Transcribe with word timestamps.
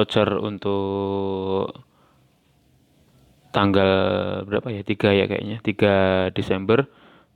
Voucher 0.00 0.32
untuk 0.40 1.76
tanggal 3.52 3.92
berapa 4.48 4.72
ya? 4.72 4.80
3 4.80 5.12
ya 5.12 5.28
kayaknya. 5.28 5.60
3 5.60 6.32
Desember 6.32 6.88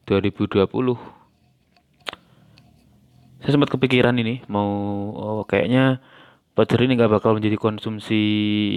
2020. 0.08 0.64
Saya 3.44 3.52
sempat 3.52 3.68
kepikiran 3.68 4.16
ini 4.16 4.40
mau 4.48 4.64
oh, 5.12 5.44
kayaknya 5.44 6.00
voucher 6.56 6.80
ini 6.80 6.96
nggak 6.96 7.20
bakal 7.20 7.36
menjadi 7.36 7.60
konsumsi 7.60 8.24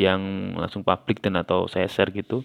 yang 0.04 0.52
langsung 0.60 0.84
publik 0.84 1.24
dan 1.24 1.40
atau 1.40 1.72
saya 1.72 1.88
share 1.88 2.12
gitu. 2.12 2.44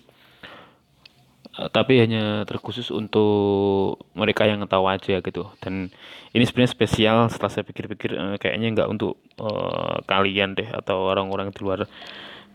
Eh, 1.53 1.69
tapi 1.69 2.01
hanya 2.01 2.49
terkhusus 2.49 2.89
untuk 2.89 4.01
mereka 4.17 4.49
yang 4.49 4.65
tahu 4.65 4.89
aja 4.89 5.21
gitu. 5.21 5.53
Dan 5.61 5.93
ini 6.33 6.45
sebenarnya 6.49 6.73
spesial 6.73 7.19
setelah 7.29 7.53
saya 7.53 7.65
pikir-pikir 7.69 8.17
uh, 8.17 8.37
kayaknya 8.41 8.73
nggak 8.73 8.89
untuk 8.89 9.21
uh, 9.37 10.01
kalian 10.09 10.57
deh 10.57 10.65
atau 10.73 11.13
orang-orang 11.13 11.53
di 11.53 11.61
luar 11.61 11.85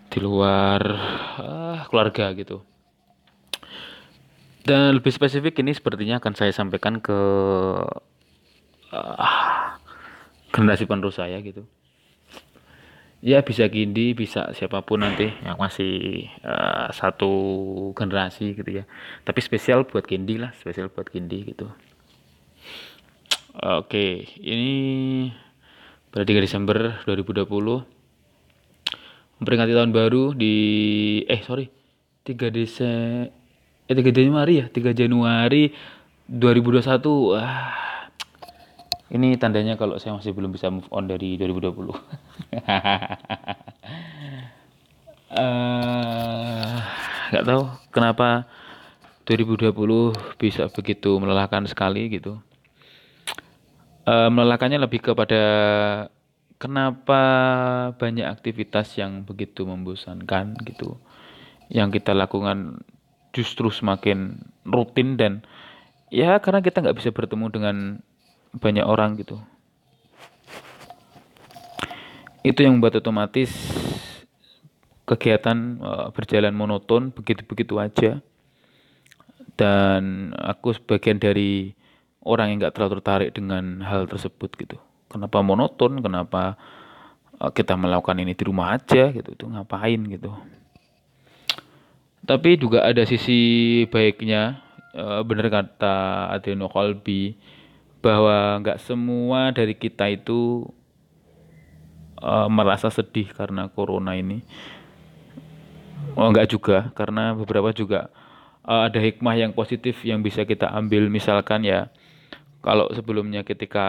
di 0.10 0.18
luar 0.18 0.82
uh, 1.38 1.78
keluarga 1.94 2.34
gitu. 2.34 2.66
Dan 4.66 4.98
lebih 4.98 5.14
spesifik 5.14 5.62
ini 5.62 5.78
sepertinya 5.78 6.18
akan 6.18 6.34
saya 6.34 6.50
sampaikan 6.50 6.98
ke 6.98 7.20
uh, 8.98 9.78
generasi 10.50 10.90
penerus 10.90 11.22
saya 11.22 11.38
gitu 11.46 11.70
ya 13.28 13.44
bisa 13.44 13.68
Gindi 13.68 14.16
bisa 14.16 14.56
siapa 14.56 14.80
pun 14.88 15.04
nanti 15.04 15.28
yang 15.44 15.60
masih 15.60 16.24
uh, 16.48 16.88
satu 16.96 17.28
generasi 17.92 18.56
gitu 18.56 18.80
ya. 18.80 18.88
Tapi 19.28 19.44
spesial 19.44 19.84
buat 19.84 20.08
Gindi 20.08 20.40
lah 20.40 20.56
spesial 20.56 20.88
buat 20.88 21.12
Gindi 21.12 21.44
gitu. 21.52 21.68
Oke 23.60 24.32
ini 24.40 25.28
pada 26.08 26.24
3 26.24 26.40
Desember 26.40 27.04
2020 27.04 27.44
memperingati 29.44 29.74
tahun 29.76 29.92
baru 29.92 30.32
di 30.32 30.56
eh 31.28 31.44
sorry 31.44 31.68
3 32.24 32.48
Desember 32.48 33.28
eh 33.88 33.96
3 33.96 34.08
Januari 34.16 34.64
ya 34.64 34.66
3 34.72 34.96
Januari 34.96 35.76
2021 36.32 37.36
ah 37.36 37.87
ini 39.08 39.40
tandanya 39.40 39.80
kalau 39.80 39.96
saya 39.96 40.20
masih 40.20 40.36
belum 40.36 40.52
bisa 40.52 40.68
move 40.68 40.88
on 40.92 41.08
dari 41.08 41.40
2020. 41.40 41.96
uh, 45.32 46.76
gak 47.32 47.46
tahu 47.48 47.64
kenapa 47.92 48.48
2020 49.28 49.72
bisa 50.40 50.68
begitu 50.72 51.16
melelahkan 51.20 51.64
sekali 51.68 52.12
gitu. 52.12 52.40
Uh, 54.08 54.32
melelahkannya 54.32 54.80
lebih 54.80 55.04
kepada 55.04 55.44
kenapa 56.60 57.22
banyak 58.00 58.28
aktivitas 58.28 58.96
yang 59.00 59.24
begitu 59.24 59.64
membosankan 59.64 60.56
gitu. 60.68 61.00
Yang 61.72 62.00
kita 62.04 62.16
lakukan 62.16 62.84
justru 63.36 63.68
semakin 63.72 64.40
rutin 64.64 65.20
dan 65.20 65.44
ya 66.08 66.40
karena 66.40 66.64
kita 66.64 66.80
nggak 66.80 66.98
bisa 66.98 67.12
bertemu 67.12 67.46
dengan 67.52 67.76
banyak 68.60 68.86
orang 68.86 69.18
gitu. 69.18 69.40
Itu 72.46 72.64
yang 72.64 72.80
membuat 72.80 73.02
otomatis 73.04 73.52
kegiatan 75.08 75.80
uh, 75.80 76.08
berjalan 76.12 76.54
monoton 76.56 77.16
begitu-begitu 77.16 77.80
aja. 77.80 78.20
Dan 79.58 80.32
aku 80.38 80.78
sebagian 80.78 81.18
dari 81.18 81.74
orang 82.22 82.54
yang 82.54 82.58
nggak 82.62 82.76
terlalu 82.78 83.02
tertarik 83.02 83.30
dengan 83.34 83.82
hal 83.82 84.06
tersebut 84.06 84.54
gitu. 84.60 84.78
Kenapa 85.08 85.42
monoton? 85.42 86.04
Kenapa 86.04 86.60
uh, 87.40 87.52
kita 87.52 87.74
melakukan 87.74 88.20
ini 88.22 88.38
di 88.38 88.44
rumah 88.46 88.76
aja 88.76 89.10
gitu? 89.10 89.30
Itu 89.34 89.50
ngapain 89.50 90.04
gitu? 90.12 90.36
Tapi 92.28 92.60
juga 92.60 92.84
ada 92.84 93.08
sisi 93.08 93.84
baiknya 93.88 94.60
uh, 94.92 95.24
benar 95.24 95.48
kata 95.48 96.28
Adriano 96.36 96.68
Colby 96.68 97.40
bahwa 98.08 98.64
nggak 98.64 98.80
semua 98.80 99.52
dari 99.52 99.76
kita 99.76 100.08
itu 100.08 100.64
uh, 102.24 102.48
merasa 102.48 102.88
sedih 102.88 103.28
karena 103.36 103.68
corona 103.68 104.16
ini. 104.16 104.48
Oh, 106.16 106.32
juga, 106.48 106.96
karena 106.96 107.36
beberapa 107.36 107.76
juga 107.76 108.08
uh, 108.64 108.88
ada 108.88 109.04
hikmah 109.04 109.36
yang 109.36 109.52
positif 109.52 110.00
yang 110.08 110.24
bisa 110.24 110.48
kita 110.48 110.72
ambil. 110.72 111.12
Misalkan 111.12 111.68
ya, 111.68 111.92
kalau 112.64 112.88
sebelumnya 112.96 113.44
ketika 113.44 113.86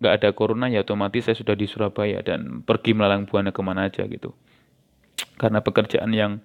nggak 0.00 0.14
ada 0.18 0.28
corona 0.32 0.72
ya 0.72 0.80
otomatis 0.80 1.28
saya 1.28 1.36
sudah 1.36 1.52
di 1.52 1.68
Surabaya 1.68 2.24
dan 2.24 2.64
pergi 2.64 2.96
melalang 2.96 3.28
buana 3.28 3.52
ke 3.52 3.60
mana 3.60 3.92
aja 3.92 4.08
gitu. 4.08 4.32
Karena 5.36 5.60
pekerjaan 5.60 6.16
yang 6.16 6.40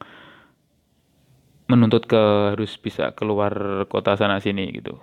menuntut 1.72 2.12
ke 2.12 2.54
harus 2.54 2.76
bisa 2.76 3.16
keluar 3.16 3.84
kota 3.88 4.20
sana 4.20 4.40
sini 4.40 4.72
gitu 4.72 5.00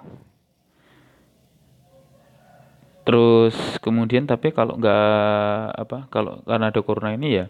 terus 3.04 3.54
kemudian 3.84 4.24
tapi 4.24 4.50
kalau 4.50 4.80
nggak 4.80 5.76
apa 5.76 6.08
kalau 6.08 6.40
karena 6.48 6.72
ada 6.72 6.80
corona 6.80 7.12
ini 7.12 7.44
ya 7.44 7.46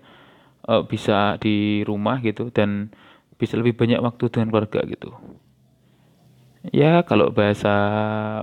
uh, 0.66 0.82
bisa 0.82 1.38
di 1.38 1.86
rumah 1.86 2.18
gitu 2.20 2.50
dan 2.50 2.90
bisa 3.38 3.54
lebih 3.58 3.74
banyak 3.78 3.98
waktu 4.02 4.30
dengan 4.30 4.50
keluarga 4.50 4.80
gitu. 4.86 5.10
Ya 6.72 7.04
kalau 7.04 7.28
bahasa 7.28 7.70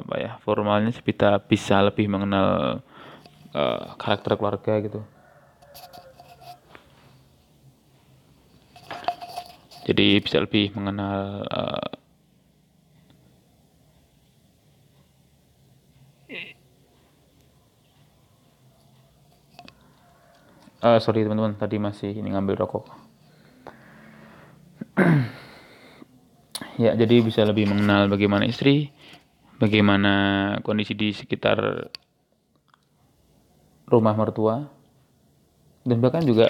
apa 0.05 0.15
ya 0.21 0.31
formalnya 0.45 0.93
kita 0.93 1.41
bisa 1.41 1.81
lebih 1.81 2.05
mengenal 2.05 2.79
uh, 3.55 3.83
karakter 3.97 4.37
keluarga 4.37 4.77
gitu. 4.83 5.01
Jadi 9.81 10.21
bisa 10.21 10.37
lebih 10.37 10.69
mengenal 10.77 11.49
uh, 11.49 12.00
uh, 20.81 20.97
sorry 20.97 21.23
teman-teman 21.23 21.55
tadi 21.55 21.77
masih 21.77 22.11
ini 22.11 22.33
ngambil 22.33 22.65
rokok. 22.65 22.85
Ya 26.77 26.97
jadi 26.97 27.21
bisa 27.21 27.45
lebih 27.45 27.69
mengenal 27.69 28.09
bagaimana 28.09 28.45
istri 28.45 28.89
bagaimana 29.61 30.13
kondisi 30.65 30.97
di 30.97 31.13
sekitar 31.13 31.57
rumah 33.85 34.13
mertua 34.17 34.65
dan 35.85 35.97
bahkan 36.01 36.25
juga 36.25 36.49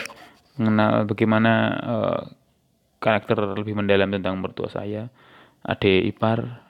mengenal 0.56 1.04
bagaimana 1.04 1.52
uh, 1.84 2.22
karakter 3.04 3.60
lebih 3.60 3.76
mendalam 3.76 4.12
tentang 4.12 4.40
mertua 4.40 4.72
saya 4.72 5.12
adik 5.68 6.16
ipar 6.16 6.64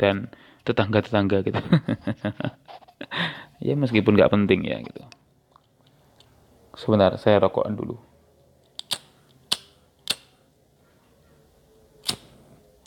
dan 0.00 0.32
tetangga-tetangga 0.64 1.44
gitu. 1.44 1.60
Ya 3.58 3.74
meskipun 3.74 4.14
nggak 4.14 4.30
penting 4.30 4.70
ya 4.70 4.78
gitu 4.86 5.02
Sebentar, 6.78 7.18
saya 7.18 7.42
rokokan 7.42 7.74
dulu. 7.74 7.98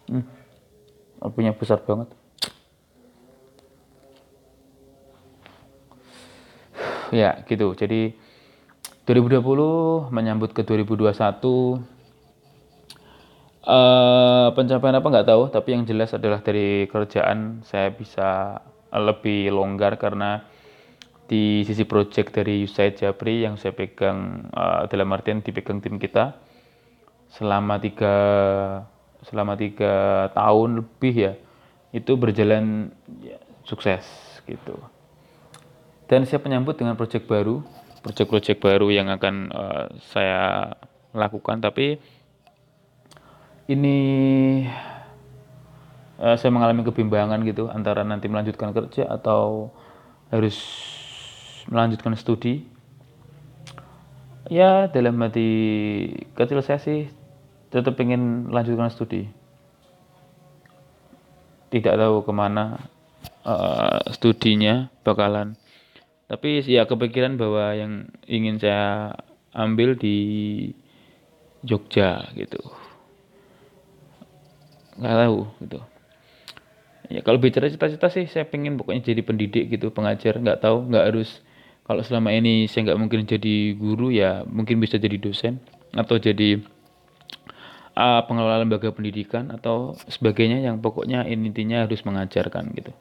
Hmm, 0.08 0.24
apinya 1.20 1.52
besar 1.52 1.84
banget. 1.84 2.08
Ya, 7.12 7.44
gitu. 7.44 7.76
Jadi 7.76 8.16
2020 9.04 10.08
menyambut 10.08 10.56
ke 10.56 10.64
2021 10.64 11.84
Uh, 13.62 14.50
pencapaian 14.58 14.98
apa 14.98 15.06
nggak 15.06 15.30
tahu, 15.30 15.54
tapi 15.54 15.78
yang 15.78 15.86
jelas 15.86 16.18
adalah 16.18 16.42
dari 16.42 16.90
kerjaan 16.90 17.62
saya 17.62 17.94
bisa 17.94 18.58
lebih 18.90 19.54
longgar 19.54 20.02
karena 20.02 20.42
di 21.32 21.64
sisi 21.64 21.88
project 21.88 22.36
dari 22.36 22.68
Usaid 22.68 23.00
Japri 23.00 23.48
yang 23.48 23.56
saya 23.56 23.72
pegang 23.72 24.52
uh, 24.52 24.84
dalam 24.92 25.08
artian 25.16 25.40
dipegang 25.40 25.80
tim 25.80 25.96
kita 25.96 26.36
selama 27.32 27.80
tiga 27.80 28.16
selama 29.24 29.56
tiga 29.56 30.28
tahun 30.36 30.84
lebih 30.84 31.16
ya 31.16 31.34
itu 31.96 32.20
berjalan 32.20 32.92
ya, 33.24 33.40
sukses 33.64 34.04
gitu. 34.44 34.76
Dan 36.12 36.28
saya 36.28 36.44
menyambut 36.44 36.76
dengan 36.76 37.00
project 37.00 37.24
baru 37.32 37.64
project-project 38.04 38.60
baru 38.60 38.92
yang 38.92 39.08
akan 39.08 39.36
uh, 39.56 39.88
saya 40.12 40.76
lakukan. 41.16 41.64
Tapi 41.64 41.96
ini 43.72 43.98
uh, 46.20 46.36
saya 46.36 46.52
mengalami 46.52 46.84
kebimbangan 46.84 47.40
gitu 47.48 47.72
antara 47.72 48.04
nanti 48.04 48.28
melanjutkan 48.28 48.76
kerja 48.76 49.08
atau 49.08 49.72
harus 50.28 50.60
melanjutkan 51.72 52.14
studi. 52.20 52.68
Ya 54.52 54.92
dalam 54.92 55.16
hati 55.24 55.48
kecil 56.36 56.60
saya 56.60 56.84
sih 56.84 57.08
tetap 57.72 57.96
ingin 58.04 58.52
melanjutkan 58.52 58.92
studi. 58.92 59.32
Tidak 61.72 61.96
tahu 61.96 62.28
ke 62.28 62.32
mana 62.36 62.92
uh, 63.48 64.04
studinya 64.12 64.92
bakalan. 65.08 65.56
Tapi 66.28 66.64
ya 66.68 66.84
kepikiran 66.84 67.40
bahwa 67.40 67.72
yang 67.72 68.12
ingin 68.28 68.60
saya 68.60 69.16
ambil 69.56 69.96
di 69.96 70.20
Jogja 71.64 72.28
gitu. 72.36 72.60
Nggak 75.00 75.16
tahu 75.16 75.40
gitu. 75.64 75.80
Ya 77.12 77.20
kalau 77.24 77.40
bicara 77.40 77.68
cita-cita 77.68 78.08
sih 78.12 78.28
saya 78.28 78.48
pengen 78.48 78.76
pokoknya 78.80 79.16
jadi 79.16 79.24
pendidik 79.24 79.72
gitu 79.72 79.96
pengajar. 79.96 80.40
Nggak 80.40 80.60
tahu 80.60 80.92
nggak 80.92 81.06
harus 81.08 81.40
kalau 81.92 82.08
selama 82.08 82.32
ini 82.32 82.72
saya 82.72 82.88
nggak 82.88 83.00
mungkin 83.04 83.28
jadi 83.28 83.76
guru 83.76 84.16
ya 84.16 84.48
mungkin 84.48 84.80
bisa 84.80 84.96
jadi 84.96 85.20
dosen 85.20 85.60
atau 85.92 86.16
jadi 86.16 86.64
uh, 88.00 88.24
pengelola 88.24 88.64
lembaga 88.64 88.96
pendidikan 88.96 89.52
atau 89.52 90.00
sebagainya 90.08 90.64
yang 90.64 90.80
pokoknya 90.80 91.28
intinya 91.28 91.84
harus 91.84 92.00
mengajarkan 92.08 92.72
gitu. 92.80 92.96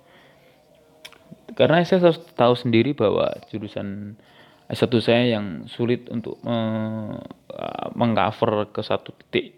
Karena 1.54 1.86
saya 1.86 2.10
tahu 2.34 2.58
sendiri 2.58 2.90
bahwa 2.98 3.30
jurusan 3.54 4.18
S1 4.66 4.90
saya 4.98 5.38
yang 5.38 5.70
sulit 5.70 6.10
untuk 6.10 6.42
uh, 6.42 7.14
mengcover 7.94 8.74
ke 8.74 8.82
satu 8.82 9.14
titik 9.14 9.54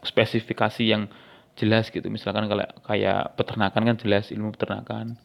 spesifikasi 0.00 0.80
yang 0.80 1.12
jelas 1.60 1.92
gitu. 1.92 2.08
Misalkan 2.08 2.48
kalau 2.48 2.64
kayak 2.88 3.36
peternakan 3.36 3.92
kan 3.92 3.96
jelas 4.00 4.32
ilmu 4.32 4.56
peternakan 4.56 5.20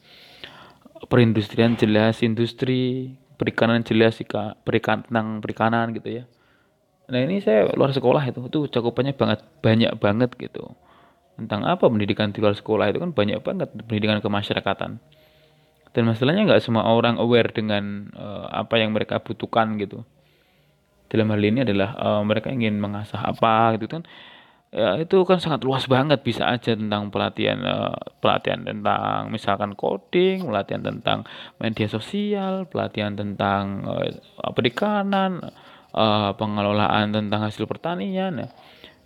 perindustrian 1.07 1.79
jelas 1.79 2.19
industri 2.25 3.15
perikanan 3.39 3.87
jelas 3.87 4.19
perikan 4.67 5.07
tentang 5.07 5.39
perikanan 5.39 5.95
gitu 5.95 6.23
ya. 6.23 6.23
Nah 7.09 7.19
ini 7.23 7.39
saya 7.39 7.71
luar 7.71 7.95
sekolah 7.95 8.21
itu 8.27 8.43
itu 8.45 8.59
cakupannya 8.67 9.15
banget 9.15 9.39
banyak 9.63 9.91
banget 9.95 10.31
gitu. 10.35 10.75
Tentang 11.39 11.63
apa 11.63 11.87
pendidikan 11.87 12.35
di 12.35 12.43
luar 12.43 12.53
sekolah 12.53 12.91
itu 12.91 12.99
kan 12.99 13.15
banyak 13.15 13.39
banget 13.39 13.71
pendidikan 13.87 14.19
kemasyarakatan. 14.19 14.99
Dan 15.89 16.03
masalahnya 16.05 16.45
nggak 16.45 16.61
semua 16.61 16.85
orang 16.85 17.17
aware 17.17 17.49
dengan 17.49 18.13
uh, 18.13 18.51
apa 18.51 18.77
yang 18.77 18.91
mereka 18.93 19.23
butuhkan 19.23 19.79
gitu. 19.79 20.03
Dalam 21.09 21.31
hal 21.33 21.41
ini 21.41 21.65
adalah 21.65 21.97
uh, 21.97 22.21
mereka 22.21 22.53
ingin 22.53 22.77
mengasah 22.77 23.23
apa 23.23 23.73
gitu 23.79 23.89
kan 23.89 24.05
ya 24.69 25.01
itu 25.01 25.17
kan 25.25 25.41
sangat 25.41 25.65
luas 25.65 25.89
banget 25.89 26.21
bisa 26.21 26.45
aja 26.45 26.77
tentang 26.77 27.09
pelatihan 27.09 27.57
uh, 27.65 27.97
pelatihan 28.21 28.61
tentang 28.61 29.33
misalkan 29.33 29.73
coding 29.73 30.45
pelatihan 30.45 30.85
tentang 30.85 31.25
media 31.57 31.89
sosial 31.89 32.69
pelatihan 32.69 33.17
tentang 33.17 33.81
uh, 33.89 34.53
perikanan 34.53 35.41
uh, 35.93 36.31
pengelolaan 36.37 37.13
tentang 37.13 37.41
hasil 37.49 37.65
pertanian 37.65 38.45
ya. 38.45 38.47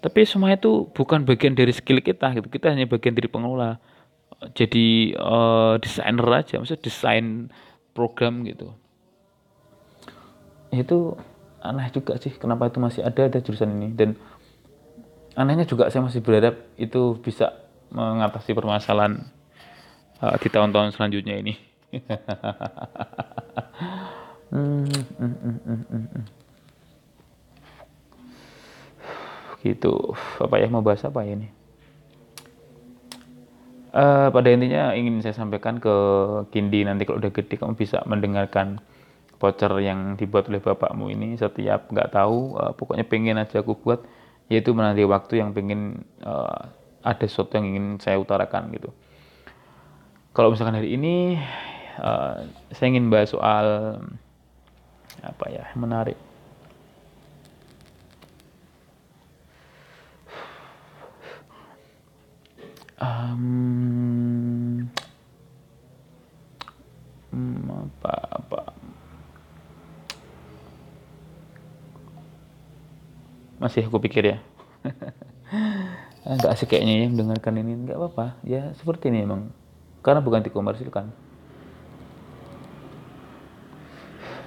tapi 0.03 0.27
semua 0.27 0.51
itu 0.51 0.91
bukan 0.91 1.23
bagian 1.23 1.55
dari 1.55 1.71
skill 1.71 2.03
kita 2.03 2.35
gitu. 2.35 2.51
Kita 2.51 2.75
hanya 2.75 2.83
bagian 2.91 3.15
dari 3.15 3.31
pengelola. 3.31 3.79
Jadi 4.51 5.15
uh, 5.15 5.79
desainer 5.79 6.27
aja 6.27 6.59
maksudnya 6.59 6.83
desain 6.83 7.47
program 7.95 8.43
gitu. 8.43 8.75
Itu 10.75 11.15
aneh 11.63 11.87
juga 11.95 12.19
sih 12.19 12.35
kenapa 12.35 12.67
itu 12.67 12.83
masih 12.83 13.07
ada 13.07 13.31
ada 13.31 13.39
jurusan 13.39 13.71
ini. 13.79 13.95
Dan 13.95 14.19
anehnya 15.33 15.65
juga 15.65 15.89
saya 15.89 16.05
masih 16.05 16.21
berharap 16.21 16.55
itu 16.77 17.17
bisa 17.21 17.53
mengatasi 17.93 18.53
permasalahan 18.57 19.25
uh, 20.21 20.35
di 20.37 20.47
tahun-tahun 20.49 20.95
selanjutnya 20.95 21.35
ini. 21.41 21.53
Hmm, 24.53 24.85
hmm, 25.17 25.57
hmm, 25.65 26.25
gitu. 29.65 30.13
Apa 30.37 30.61
ya 30.61 30.69
mau 30.69 30.85
bahas 30.85 31.01
apa 31.01 31.25
ya 31.25 31.33
ini? 31.33 31.49
Uh, 33.93 34.29
pada 34.29 34.53
intinya 34.53 34.93
ingin 34.93 35.25
saya 35.25 35.33
sampaikan 35.33 35.81
ke 35.81 35.95
Kindi 36.53 36.85
nanti 36.85 37.05
kalau 37.05 37.17
udah 37.17 37.33
gede 37.33 37.57
kamu 37.57 37.73
bisa 37.73 38.05
mendengarkan 38.05 38.77
voucher 39.37 39.73
yang 39.81 40.17
dibuat 40.17 40.49
oleh 40.49 40.61
bapakmu 40.61 41.13
ini 41.13 41.37
setiap 41.37 41.89
nggak 41.93 42.09
tahu 42.09 42.57
uh, 42.57 42.73
pokoknya 42.73 43.05
pengen 43.05 43.37
aja 43.37 43.61
aku 43.61 43.77
buat 43.77 44.01
yaitu 44.53 44.69
menanti 44.77 45.01
waktu 45.01 45.41
yang 45.41 45.49
pengen 45.57 46.05
uh, 46.21 46.69
ada 47.01 47.25
sesuatu 47.25 47.57
yang 47.57 47.73
ingin 47.73 47.97
saya 47.97 48.21
utarakan 48.21 48.69
gitu. 48.77 48.93
Kalau 50.29 50.53
misalkan 50.53 50.77
hari 50.77 50.93
ini 50.93 51.41
uh, 51.97 52.45
saya 52.69 52.93
ingin 52.93 53.09
bahas 53.09 53.33
soal 53.33 53.97
apa 55.25 55.45
ya 55.49 55.65
menarik. 55.73 56.17
Um, 63.01 64.87
apa 67.93 68.15
apa 68.37 68.61
masih 73.63 73.87
aku 73.87 74.03
pikir 74.03 74.35
ya. 74.35 74.37
Nggak 76.27 76.51
asik 76.51 76.75
kayaknya 76.75 76.93
ya 76.99 77.07
mendengarkan 77.07 77.55
ini. 77.63 77.71
Nggak 77.87 77.95
apa-apa. 77.95 78.25
Ya 78.43 78.75
seperti 78.75 79.07
ini 79.07 79.23
emang. 79.23 79.55
Karena 80.03 80.19
bukan 80.19 80.43
dikomersilkan. 80.43 81.07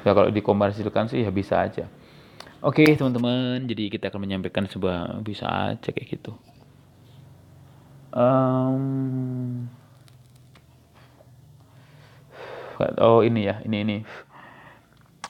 Ya 0.04 0.12
kalau 0.12 0.28
dikomersilkan 0.28 1.08
sih 1.08 1.24
ya 1.24 1.32
bisa 1.32 1.64
aja. 1.64 1.88
Oke 2.60 2.84
teman-teman. 2.92 3.64
Jadi 3.64 3.88
kita 3.88 4.12
akan 4.12 4.20
menyampaikan 4.20 4.68
sebuah 4.68 5.24
bisa 5.24 5.48
aja 5.48 5.88
kayak 5.88 6.20
gitu. 6.20 6.36
Um, 8.12 9.68
oh 13.00 13.24
ini 13.24 13.48
ya. 13.48 13.64
Ini 13.64 13.76
ini 13.80 13.96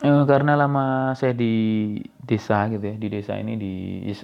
uh, 0.06 0.24
karena 0.24 0.54
lama 0.54 1.12
saya 1.18 1.34
di 1.34 1.98
desa 2.22 2.70
gitu 2.70 2.80
ya 2.80 2.94
di 2.94 3.08
desa 3.10 3.34
ini 3.36 3.58
di 3.58 3.72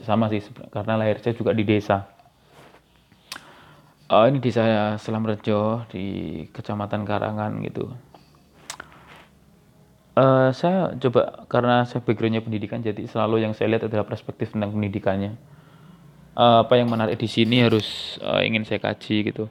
sama 0.06 0.30
sih 0.30 0.38
karena 0.70 0.94
lahir 0.94 1.18
saya 1.18 1.34
juga 1.34 1.50
di 1.50 1.66
desa. 1.66 2.06
Uh, 4.06 4.28
ini 4.30 4.38
desa 4.38 4.94
Selam 5.00 5.26
Rejo 5.26 5.82
di 5.90 6.04
kecamatan 6.54 7.02
Karangan 7.02 7.58
gitu. 7.66 7.90
Uh, 10.12 10.52
saya 10.52 10.92
coba 11.00 11.48
karena 11.48 11.88
saya 11.88 12.04
backgroundnya 12.04 12.44
pendidikan 12.44 12.84
jadi 12.84 13.00
selalu 13.08 13.48
yang 13.48 13.56
saya 13.56 13.72
lihat 13.72 13.88
adalah 13.88 14.04
perspektif 14.04 14.52
tentang 14.52 14.68
pendidikannya. 14.76 15.40
Uh, 16.36 16.64
apa 16.64 16.76
yang 16.76 16.88
menarik 16.92 17.16
di 17.16 17.28
sini 17.28 17.64
harus 17.64 18.16
uh, 18.20 18.44
ingin 18.44 18.68
saya 18.68 18.80
kaji 18.80 19.32
gitu. 19.32 19.48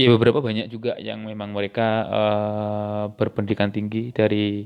Ya 0.00 0.08
beberapa 0.08 0.40
banyak 0.40 0.72
juga 0.72 0.96
yang 0.96 1.28
memang 1.28 1.52
mereka 1.52 2.08
uh, 2.08 3.04
berpendidikan 3.20 3.68
tinggi 3.68 4.16
dari 4.16 4.64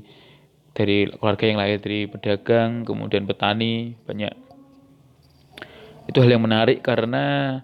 dari 0.71 1.11
keluarga 1.11 1.43
yang 1.43 1.59
lahir 1.59 1.83
dari 1.83 2.07
pedagang, 2.07 2.87
kemudian 2.87 3.27
petani, 3.27 3.99
banyak. 4.07 4.31
Itu 6.07 6.23
hal 6.23 6.39
yang 6.39 6.47
menarik 6.47 6.79
karena 6.79 7.59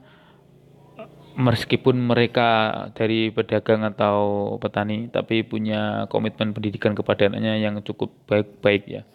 meskipun 1.39 1.95
mereka 1.95 2.49
dari 2.91 3.31
pedagang 3.31 3.87
atau 3.87 4.51
petani 4.59 5.07
tapi 5.07 5.47
punya 5.47 6.11
komitmen 6.11 6.51
pendidikan 6.51 6.91
kepada 6.91 7.31
anaknya 7.31 7.55
yang 7.55 7.79
cukup 7.87 8.11
baik-baik 8.27 8.83
ya. 8.83 9.07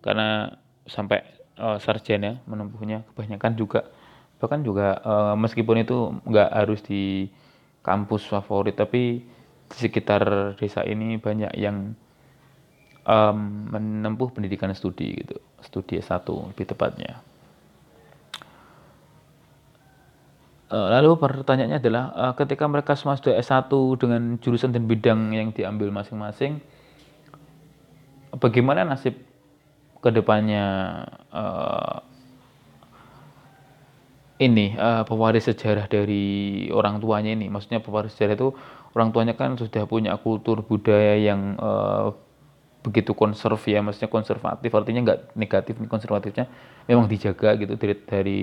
Karena 0.00 0.56
sampai 0.88 1.28
uh, 1.60 1.76
sarjana 1.76 2.40
menempuhnya 2.48 3.04
kebanyakan 3.12 3.52
juga 3.52 3.84
bahkan 4.40 4.64
juga 4.64 4.96
uh, 5.04 5.34
meskipun 5.36 5.84
itu 5.84 6.08
nggak 6.24 6.50
harus 6.56 6.80
di 6.88 7.28
kampus 7.88 8.28
favorit 8.28 8.76
tapi 8.76 9.24
di 9.68 9.76
sekitar 9.76 10.52
desa 10.60 10.84
ini 10.84 11.16
banyak 11.16 11.56
yang 11.56 11.96
um, 13.08 13.38
menempuh 13.72 14.28
pendidikan 14.28 14.68
studi 14.76 15.16
gitu 15.24 15.40
studi 15.64 15.96
S1 16.04 16.28
lebih 16.28 16.68
tepatnya. 16.68 17.24
Uh, 20.68 20.92
lalu 20.92 21.16
pertanyaannya 21.16 21.80
adalah 21.80 22.04
uh, 22.12 22.32
ketika 22.36 22.68
mereka 22.68 22.92
semua 22.92 23.16
sudah 23.16 23.40
S1 23.40 23.72
dengan 23.96 24.36
jurusan 24.36 24.68
dan 24.68 24.84
bidang 24.84 25.32
yang 25.32 25.48
diambil 25.48 25.88
masing-masing 25.88 26.60
bagaimana 28.36 28.84
nasib 28.84 29.16
ke 30.04 30.10
depannya 30.12 30.66
uh, 31.32 32.04
ini 34.38 34.78
uh, 34.78 35.02
pewaris 35.02 35.50
sejarah 35.50 35.90
dari 35.90 36.66
orang 36.70 37.02
tuanya 37.02 37.34
ini. 37.34 37.50
Maksudnya 37.50 37.82
pewaris 37.82 38.14
sejarah 38.14 38.38
itu 38.38 38.48
orang 38.94 39.10
tuanya 39.10 39.34
kan 39.34 39.58
sudah 39.58 39.84
punya 39.84 40.14
kultur 40.18 40.62
budaya 40.62 41.18
yang 41.18 41.58
uh, 41.58 42.14
begitu 42.86 43.12
konserv 43.18 43.58
ya 43.66 43.82
maksudnya 43.82 44.06
konservatif. 44.06 44.70
Artinya 44.70 45.00
nggak 45.02 45.34
negatif 45.34 45.74
nih 45.82 45.90
konservatifnya 45.90 46.46
memang 46.86 47.10
dijaga 47.10 47.58
gitu 47.58 47.74
dari 47.74 47.94
dari 48.06 48.40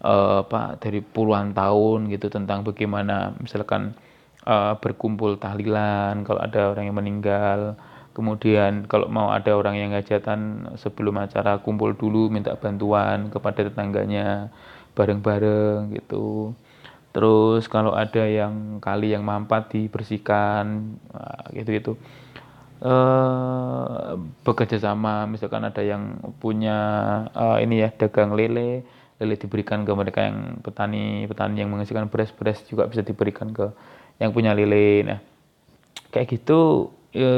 uh, 0.00 0.40
apa 0.48 0.80
dari 0.80 1.04
puluhan 1.04 1.52
tahun 1.52 2.08
gitu 2.08 2.32
tentang 2.32 2.64
bagaimana 2.64 3.36
misalkan 3.36 3.92
uh, 4.48 4.80
berkumpul 4.80 5.36
tahlilan 5.36 6.24
kalau 6.24 6.40
ada 6.40 6.72
orang 6.72 6.88
yang 6.88 6.96
meninggal. 6.96 7.76
Kemudian 8.10 8.90
kalau 8.90 9.06
mau 9.06 9.30
ada 9.30 9.54
orang 9.54 9.78
yang 9.78 9.94
hajatan 9.94 10.66
sebelum 10.74 11.14
acara 11.22 11.62
kumpul 11.62 11.94
dulu 11.94 12.26
minta 12.26 12.58
bantuan 12.58 13.30
kepada 13.30 13.70
tetangganya 13.70 14.50
bareng-bareng 14.94 15.94
gitu. 15.96 16.54
Terus 17.10 17.66
kalau 17.66 17.90
ada 17.90 18.22
yang 18.22 18.78
kali 18.78 19.10
yang 19.10 19.26
mampat 19.26 19.74
dibersihkan 19.74 20.94
gitu 21.50 21.70
gitu 21.74 21.92
eh, 22.86 24.14
bekerja 24.46 24.78
sama 24.78 25.26
misalkan 25.26 25.66
ada 25.66 25.82
yang 25.82 26.16
punya 26.38 26.78
uh, 27.34 27.58
ini 27.60 27.82
ya 27.84 27.90
dagang 27.92 28.32
lele 28.38 28.86
lele 29.20 29.34
diberikan 29.36 29.84
ke 29.84 29.92
mereka 29.92 30.24
yang 30.24 30.62
petani 30.64 31.28
petani 31.28 31.60
yang 31.60 31.68
menghasilkan 31.68 32.08
beras 32.08 32.32
beras 32.32 32.62
juga 32.64 32.88
bisa 32.88 33.04
diberikan 33.04 33.52
ke 33.52 33.68
yang 34.16 34.32
punya 34.32 34.56
lele. 34.56 35.04
Nah 35.04 35.18
kayak 36.08 36.40
gitu 36.40 36.88
ya, 37.12 37.28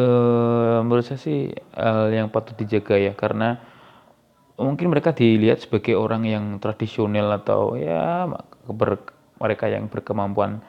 menurut 0.86 1.04
saya 1.06 1.18
sih 1.18 1.50
hal 1.74 2.12
yang 2.14 2.28
patut 2.30 2.54
dijaga 2.54 2.96
ya 3.00 3.12
karena 3.18 3.58
mungkin 4.62 4.90
mereka 4.90 5.12
dilihat 5.12 5.62
sebagai 5.62 5.98
orang 5.98 6.24
yang 6.24 6.44
tradisional 6.62 7.30
atau 7.36 7.74
ya 7.76 8.30
ber, 8.70 9.02
mereka 9.42 9.66
yang 9.66 9.90
berkemampuan 9.90 10.62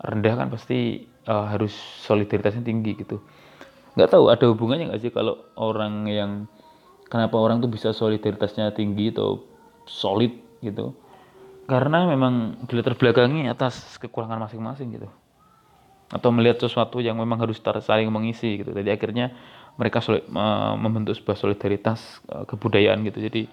rendah 0.00 0.34
kan 0.36 0.48
pasti 0.48 1.08
uh, 1.28 1.48
harus 1.48 1.72
solidaritasnya 2.04 2.64
tinggi 2.64 2.96
gitu. 2.96 3.20
Nggak 3.96 4.10
tahu 4.16 4.32
ada 4.32 4.44
hubungannya 4.48 4.92
nggak 4.92 5.02
sih 5.02 5.12
kalau 5.12 5.40
orang 5.58 6.08
yang 6.08 6.30
kenapa 7.10 7.36
orang 7.36 7.60
tuh 7.60 7.68
bisa 7.68 7.90
solidaritasnya 7.90 8.72
tinggi 8.72 9.12
atau 9.12 9.44
solid 9.84 10.32
gitu? 10.62 10.94
Karena 11.66 12.06
memang 12.06 12.66
dilihat 12.66 12.94
terbelakangi 12.94 13.46
atas 13.46 13.98
kekurangan 13.98 14.40
masing-masing 14.42 14.94
gitu. 14.94 15.08
Atau 16.10 16.34
melihat 16.34 16.58
sesuatu 16.58 16.98
yang 16.98 17.14
memang 17.18 17.38
harus 17.38 17.62
saling 17.62 18.10
mengisi 18.10 18.58
gitu. 18.62 18.74
Jadi 18.74 18.90
akhirnya 18.90 19.30
mereka 19.80 20.04
solid, 20.04 20.28
membentuk 20.76 21.16
sebuah 21.16 21.40
solidaritas 21.40 22.20
uh, 22.28 22.44
kebudayaan 22.44 23.00
gitu 23.08 23.24
jadi 23.24 23.48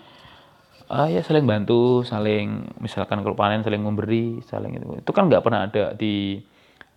uh, 0.92 1.08
ya 1.08 1.22
saling 1.24 1.48
bantu, 1.48 2.04
saling 2.04 2.68
misalkan 2.80 3.24
kalau 3.24 3.36
panen 3.36 3.64
saling 3.64 3.84
memberi, 3.84 4.40
saling 4.48 4.76
itu. 4.76 4.86
Itu 5.04 5.12
kan 5.16 5.28
nggak 5.28 5.44
pernah 5.44 5.68
ada 5.68 5.96
di 5.96 6.40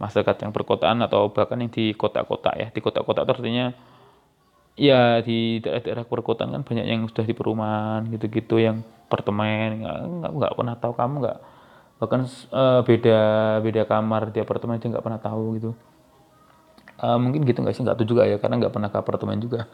masyarakat 0.00 0.36
yang 0.48 0.52
perkotaan 0.54 1.04
atau 1.04 1.30
bahkan 1.30 1.60
yang 1.60 1.70
di 1.70 1.92
kota-kota 1.94 2.54
ya. 2.56 2.72
Di 2.72 2.80
kota-kota 2.80 3.26
artinya 3.26 3.74
ya 4.78 5.20
di 5.20 5.60
daerah-daerah 5.60 6.08
perkotaan 6.08 6.56
kan 6.56 6.62
banyak 6.64 6.86
yang 6.88 7.04
sudah 7.10 7.26
di 7.26 7.34
perumahan 7.36 8.06
gitu-gitu 8.08 8.56
yang 8.62 8.80
apartemen 9.10 9.84
nggak 9.84 10.30
nggak 10.30 10.52
pernah 10.56 10.74
tahu 10.78 10.92
kamu 10.94 11.14
nggak 11.26 11.38
bahkan 12.00 12.22
uh, 12.54 12.80
beda 12.80 13.20
beda 13.60 13.82
kamar 13.84 14.32
di 14.32 14.40
apartemen 14.40 14.80
aja 14.80 14.88
nggak 14.88 15.04
pernah 15.04 15.20
tahu 15.20 15.44
gitu 15.60 15.70
uh, 17.00 17.18
mungkin 17.18 17.42
gitu 17.48 17.64
nggak 17.64 17.74
sih? 17.74 17.82
Nggak 17.82 17.96
tahu 18.00 18.06
juga 18.16 18.28
ya 18.28 18.36
karena 18.36 18.60
nggak 18.60 18.72
pernah 18.72 18.88
ke 18.92 18.98
apartemen 19.00 19.40
juga. 19.40 19.66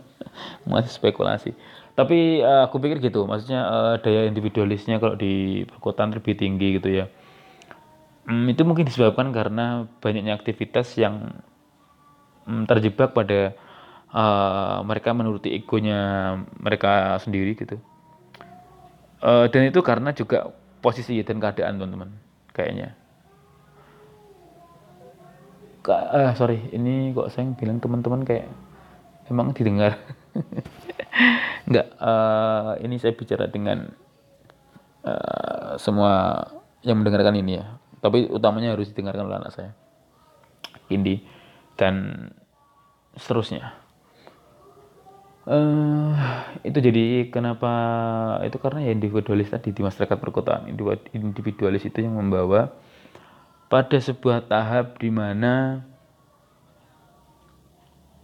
Masih 0.70 0.92
spekulasi. 0.92 1.54
Tapi 1.96 2.44
uh, 2.44 2.68
aku 2.68 2.76
pikir 2.82 3.00
gitu 3.00 3.24
maksudnya 3.24 3.64
uh, 3.64 3.94
daya 4.02 4.28
individualisnya 4.28 5.00
kalau 5.00 5.16
di 5.16 5.64
perkotaan 5.64 6.12
lebih 6.12 6.36
tinggi 6.36 6.76
gitu 6.76 6.90
ya. 6.92 7.06
Hmm, 8.26 8.50
itu 8.50 8.66
mungkin 8.66 8.84
disebabkan 8.84 9.30
karena 9.30 9.86
banyaknya 10.02 10.34
aktivitas 10.34 10.92
yang 10.98 11.40
hmm, 12.44 12.66
terjebak 12.66 13.14
pada 13.14 13.54
uh, 14.10 14.82
mereka 14.82 15.14
menuruti 15.14 15.54
egonya 15.54 16.34
mereka 16.58 17.16
sendiri 17.22 17.54
gitu. 17.54 17.78
Uh, 19.22 19.48
dan 19.48 19.70
itu 19.70 19.80
karena 19.80 20.12
juga 20.12 20.52
posisi 20.84 21.16
dan 21.24 21.40
keadaan 21.40 21.80
teman-teman 21.80 22.10
kayaknya 22.52 23.05
uh, 25.92 26.32
sorry 26.34 26.58
ini 26.74 27.14
kok 27.14 27.30
saya 27.30 27.46
bilang 27.54 27.78
teman-teman 27.78 28.26
kayak 28.26 28.50
emang 29.30 29.54
didengar 29.54 29.98
Enggak, 31.66 31.98
uh, 31.98 32.78
ini 32.78 32.94
saya 33.02 33.12
bicara 33.16 33.50
dengan 33.50 33.90
uh, 35.02 35.74
semua 35.80 36.46
yang 36.86 37.02
mendengarkan 37.02 37.34
ini 37.34 37.58
ya. 37.58 37.66
Tapi 37.98 38.30
utamanya 38.30 38.78
harus 38.78 38.92
didengarkan 38.94 39.26
oleh 39.26 39.38
anak 39.42 39.52
saya. 39.54 39.72
Indi 40.86 41.26
dan 41.74 42.28
seterusnya. 43.18 43.74
Uh, 45.46 46.14
itu 46.66 46.78
jadi 46.82 47.30
kenapa 47.30 47.70
itu 48.42 48.58
karena 48.58 48.82
ya 48.82 48.90
individualis 48.90 49.54
tadi 49.54 49.70
di 49.70 49.78
masyarakat 49.78 50.18
perkotaan 50.18 50.66
individualis 51.14 51.86
itu 51.86 52.02
yang 52.02 52.18
membawa 52.18 52.74
pada 53.66 53.98
sebuah 53.98 54.46
tahap 54.46 54.98
di 55.02 55.10
mana 55.10 55.82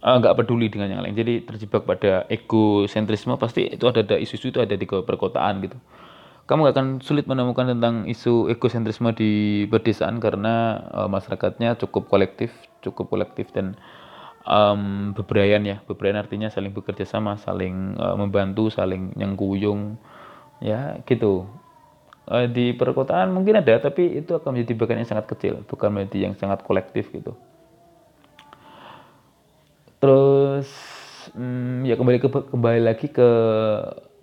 Eh, 0.03 0.15
nggak 0.19 0.35
uh, 0.35 0.37
peduli 0.43 0.67
dengan 0.67 0.91
yang 0.91 0.99
lain. 0.99 1.15
Jadi 1.15 1.47
terjebak 1.47 1.87
pada 1.87 2.27
egosentrisme 2.27 3.39
pasti 3.39 3.71
itu 3.71 3.87
ada 3.87 4.03
ada 4.03 4.19
isu-isu 4.19 4.51
itu 4.51 4.59
ada 4.59 4.75
di 4.75 4.83
perkotaan 4.83 5.63
gitu. 5.63 5.79
Kamu 6.43 6.67
gak 6.67 6.75
akan 6.75 6.87
sulit 6.99 7.23
menemukan 7.23 7.71
tentang 7.71 8.03
isu 8.03 8.51
egosentrisme 8.51 9.15
di 9.15 9.63
pedesaan 9.71 10.19
karena 10.19 10.83
uh, 10.91 11.07
masyarakatnya 11.07 11.79
cukup 11.79 12.11
kolektif 12.11 12.51
cukup 12.83 13.07
kolektif 13.15 13.47
dan 13.55 13.79
um, 14.43 15.15
bebrayan 15.15 15.63
ya. 15.63 15.79
Bebrayan 15.87 16.19
artinya 16.19 16.51
saling 16.51 16.75
bekerja 16.75 17.07
sama 17.07 17.39
saling 17.39 17.95
uh, 17.95 18.19
membantu 18.19 18.67
saling 18.67 19.15
nyengkuyung 19.15 19.95
ya 20.59 20.99
gitu 21.07 21.47
di 22.23 22.71
perkotaan 22.71 23.35
mungkin 23.35 23.59
ada 23.59 23.83
tapi 23.83 24.23
itu 24.23 24.31
akan 24.31 24.55
menjadi 24.55 24.73
bagian 24.79 24.99
yang 25.03 25.11
sangat 25.11 25.25
kecil 25.35 25.53
bukan 25.67 25.89
menjadi 25.91 26.31
yang 26.31 26.33
sangat 26.39 26.63
kolektif 26.63 27.11
gitu. 27.11 27.35
Terus 29.99 30.67
hmm, 31.35 31.83
ya 31.87 31.99
kembali 31.99 32.19
ke 32.23 32.27
kembali 32.31 32.81
lagi 32.83 33.07
ke 33.11 33.29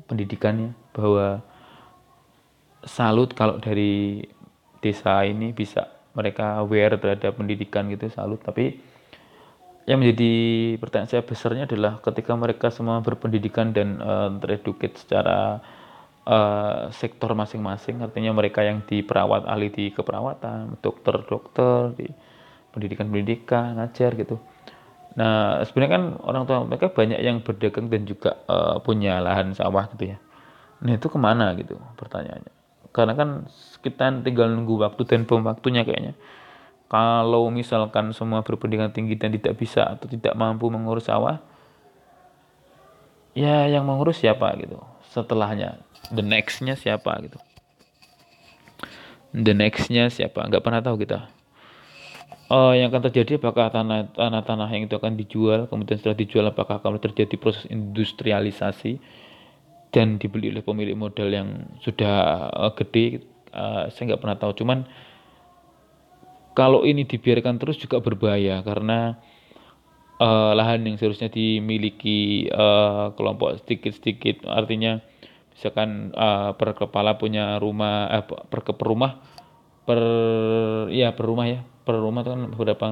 pendidikannya 0.08 0.72
bahwa 0.96 1.44
salut 2.84 3.36
kalau 3.36 3.60
dari 3.60 4.24
desa 4.80 5.20
ini 5.28 5.52
bisa 5.52 5.92
mereka 6.16 6.58
aware 6.60 6.96
terhadap 6.96 7.36
pendidikan 7.36 7.88
gitu 7.92 8.08
salut. 8.08 8.40
Tapi 8.40 8.80
yang 9.84 10.00
menjadi 10.00 10.32
pertanyaan 10.80 11.10
saya 11.10 11.22
besarnya 11.24 11.64
adalah 11.68 12.00
ketika 12.00 12.32
mereka 12.36 12.68
semua 12.72 13.00
berpendidikan 13.04 13.72
dan 13.72 14.00
uh, 14.00 14.30
tereduket 14.40 14.96
secara 14.96 15.60
uh, 16.30 16.94
sektor 16.94 17.34
masing-masing 17.34 17.98
artinya 17.98 18.30
mereka 18.30 18.62
yang 18.62 18.86
di 18.86 19.02
perawat 19.02 19.50
ahli 19.50 19.74
di 19.74 19.90
keperawatan 19.90 20.78
dokter 20.78 21.26
dokter 21.26 21.90
di 21.98 22.06
pendidikan 22.70 23.10
pendidikan 23.10 23.74
ngajar 23.74 24.14
gitu 24.14 24.38
Nah, 25.18 25.66
sebenarnya 25.66 25.92
kan 25.98 26.04
orang 26.22 26.42
tua 26.46 26.62
mereka 26.62 26.86
banyak 26.94 27.18
yang 27.18 27.42
berdagang 27.42 27.90
dan 27.90 28.06
juga 28.06 28.38
uh, 28.46 28.78
punya 28.78 29.18
lahan 29.18 29.50
sawah 29.56 29.90
gitu 29.96 30.14
ya. 30.14 30.18
Nah, 30.86 30.94
itu 30.94 31.10
ke 31.10 31.18
mana 31.18 31.50
gitu 31.58 31.74
pertanyaannya. 31.98 32.54
Karena 32.94 33.14
kan 33.18 33.28
kita 33.82 34.22
tinggal 34.22 34.50
nunggu 34.54 34.78
waktu 34.86 35.02
dan 35.06 35.26
bom 35.26 35.42
waktunya 35.42 35.82
kayaknya. 35.82 36.14
Kalau 36.90 37.50
misalkan 37.54 38.10
semua 38.14 38.42
berpendidikan 38.42 38.90
tinggi 38.90 39.14
dan 39.14 39.30
tidak 39.30 39.58
bisa 39.58 39.94
atau 39.94 40.10
tidak 40.10 40.34
mampu 40.34 40.66
mengurus 40.70 41.06
sawah, 41.06 41.38
ya 43.34 43.66
yang 43.70 43.86
mengurus 43.86 44.18
siapa 44.18 44.50
gitu. 44.58 44.78
Setelahnya, 45.10 45.82
the 46.14 46.22
nextnya 46.22 46.78
siapa 46.78 47.10
gitu. 47.26 47.38
The 49.34 49.52
nextnya 49.52 50.06
siapa? 50.08 50.46
Nggak 50.46 50.62
pernah 50.62 50.80
tahu 50.80 51.02
kita 51.02 51.40
uh, 52.50 52.74
yang 52.74 52.90
akan 52.90 53.08
terjadi 53.08 53.38
apakah 53.38 53.70
tanah 53.70 54.10
tanah-tanah 54.12 54.68
yang 54.74 54.90
itu 54.90 54.98
akan 54.98 55.14
dijual 55.14 55.70
kemudian 55.70 55.96
setelah 55.96 56.18
dijual 56.18 56.44
apakah 56.50 56.82
akan 56.82 56.98
terjadi 56.98 57.38
proses 57.38 57.64
industrialisasi 57.70 58.98
dan 59.94 60.18
dibeli 60.18 60.50
oleh 60.50 60.62
pemilik 60.66 60.98
modal 60.98 61.30
yang 61.30 61.48
sudah 61.80 62.50
uh, 62.50 62.72
gede 62.74 63.22
uh, 63.54 63.88
saya 63.88 64.14
nggak 64.14 64.20
pernah 64.20 64.36
tahu 64.36 64.52
cuman 64.60 64.84
kalau 66.58 66.82
ini 66.82 67.06
dibiarkan 67.06 67.62
terus 67.62 67.78
juga 67.78 68.02
berbahaya 68.02 68.60
karena 68.66 69.16
uh, 70.20 70.52
lahan 70.52 70.84
yang 70.84 71.00
seharusnya 71.00 71.32
dimiliki 71.32 72.46
uh, 72.52 73.16
kelompok 73.16 73.64
sedikit-sedikit. 73.64 74.44
Artinya 74.46 75.00
misalkan 75.56 76.12
uh, 76.12 76.52
per 76.54 76.76
kepala 76.76 77.16
punya 77.16 77.56
rumah 77.56 78.08
eh, 78.12 78.24
per, 78.24 78.60
per 78.62 78.86
rumah 78.86 79.18
per 79.88 80.00
ya 80.92 81.16
per 81.16 81.24
rumah 81.24 81.46
ya. 81.48 81.60
Per 81.64 81.96
rumah 81.96 82.20
itu 82.22 82.30
kan 82.30 82.42
beberapa 82.52 82.86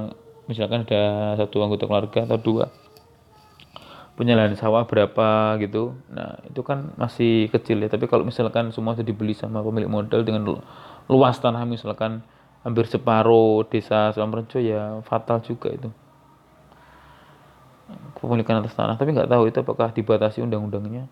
misalkan 0.49 0.89
ada 0.89 1.37
satu 1.37 1.61
anggota 1.61 1.85
keluarga 1.85 2.25
atau 2.25 2.41
dua. 2.41 2.67
Punya 4.17 4.35
lahan 4.35 4.59
sawah 4.59 4.83
berapa 4.89 5.55
gitu. 5.63 5.95
Nah 6.11 6.43
itu 6.49 6.65
kan 6.67 6.91
masih 6.99 7.53
kecil 7.55 7.85
ya. 7.85 7.89
Tapi 7.93 8.11
kalau 8.11 8.27
misalkan 8.27 8.75
semua 8.75 8.99
sudah 8.99 9.07
dibeli 9.07 9.37
sama 9.37 9.63
pemilik 9.63 9.87
modal 9.87 10.27
dengan 10.27 10.59
luas 11.07 11.39
tanah 11.39 11.63
misalkan 11.69 12.25
hampir 12.67 12.91
separuh 12.91 13.63
desa 13.71 14.11
Selamrejo 14.11 14.59
ya 14.59 14.99
fatal 15.07 15.39
juga 15.47 15.71
itu 15.71 15.89
kepemilikan 18.19 18.61
atas 18.61 18.75
tanah. 18.75 18.99
Tapi 18.99 19.15
nggak 19.15 19.31
tahu 19.31 19.49
itu 19.49 19.59
apakah 19.63 19.95
dibatasi 19.95 20.43
undang-undangnya. 20.43 21.07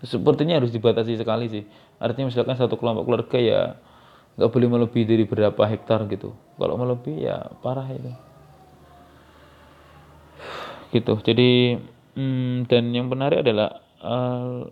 Sepertinya 0.00 0.56
harus 0.56 0.72
dibatasi 0.72 1.20
sekali 1.20 1.46
sih. 1.52 1.64
Artinya 2.00 2.32
misalkan 2.32 2.56
satu 2.56 2.80
kelompok 2.80 3.04
keluarga 3.04 3.38
ya 3.38 3.60
nggak 4.36 4.50
boleh 4.52 4.68
melebihi 4.68 5.04
dari 5.04 5.24
berapa 5.24 5.62
hektar 5.68 6.08
gitu. 6.08 6.32
Kalau 6.56 6.74
melebihi 6.80 7.28
ya 7.28 7.52
parah 7.60 7.88
itu. 7.92 8.12
Gitu. 10.92 11.12
Jadi 11.24 11.50
hmm, 12.16 12.68
dan 12.68 12.92
yang 12.92 13.08
menarik 13.08 13.44
adalah 13.44 13.80
uh, 14.00 14.68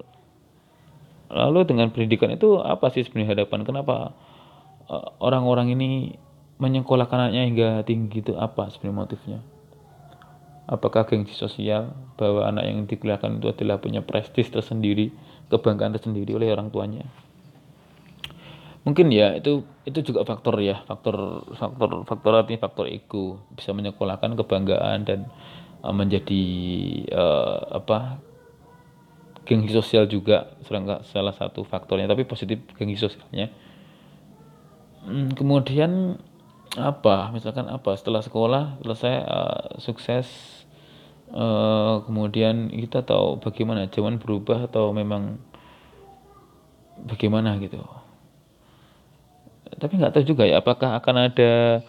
lalu 1.32 1.66
dengan 1.68 1.88
pendidikan 1.92 2.32
itu 2.32 2.60
apa 2.60 2.92
sih 2.92 3.02
sebenarnya 3.02 3.42
hadapan 3.42 3.66
kenapa 3.66 4.14
eh, 4.86 5.06
orang-orang 5.18 5.74
ini 5.74 6.14
menyekolahkan 6.62 7.28
anaknya 7.28 7.42
hingga 7.50 7.70
tinggi 7.82 8.22
itu 8.22 8.38
apa 8.38 8.70
sebenarnya 8.70 8.98
motifnya 9.02 9.38
apakah 10.64 11.04
gengsi 11.04 11.36
sosial 11.36 11.92
bahwa 12.16 12.48
anak 12.48 12.64
yang 12.64 12.78
dikuliahkan 12.88 13.40
itu 13.40 13.52
adalah 13.52 13.76
punya 13.80 14.00
prestis 14.00 14.48
tersendiri 14.48 15.12
kebanggaan 15.52 15.92
tersendiri 15.92 16.32
oleh 16.32 16.52
orang 16.52 16.72
tuanya? 16.72 17.04
Mungkin 18.84 19.08
ya 19.08 19.32
itu 19.40 19.64
itu 19.88 20.12
juga 20.12 20.28
faktor 20.28 20.60
ya 20.60 20.84
faktor 20.84 21.40
faktor 21.56 22.04
faktor 22.04 22.32
artinya 22.36 22.68
faktor 22.68 22.84
ego. 22.88 23.40
Bisa 23.56 23.72
menyekolahkan 23.72 24.36
kebanggaan 24.36 25.08
dan 25.08 25.28
uh, 25.80 25.92
menjadi 25.92 26.44
uh, 27.12 27.80
apa 27.80 28.20
gengsi 29.48 29.72
sosial 29.72 30.04
juga. 30.04 30.52
Salah 30.68 31.32
satu 31.32 31.64
faktornya 31.64 32.08
tapi 32.08 32.28
positif 32.28 32.60
gengsi 32.76 33.00
sosialnya. 33.00 33.48
Hmm, 35.04 35.32
kemudian 35.32 36.20
apa? 36.76 37.32
Misalkan 37.32 37.68
apa? 37.72 37.96
Setelah 37.96 38.20
sekolah 38.20 38.84
selesai 38.84 39.14
uh, 39.24 39.64
sukses 39.80 40.53
uh, 41.32 42.04
kemudian 42.04 42.68
kita 42.68 43.06
tahu 43.06 43.40
bagaimana 43.40 43.88
zaman 43.88 44.20
berubah 44.20 44.68
atau 44.68 44.92
memang 44.92 45.40
bagaimana 47.08 47.56
gitu. 47.62 47.80
Tapi 49.74 49.92
nggak 49.98 50.12
tahu 50.14 50.24
juga 50.26 50.44
ya 50.46 50.60
apakah 50.60 50.98
akan 50.98 51.16
ada 51.32 51.82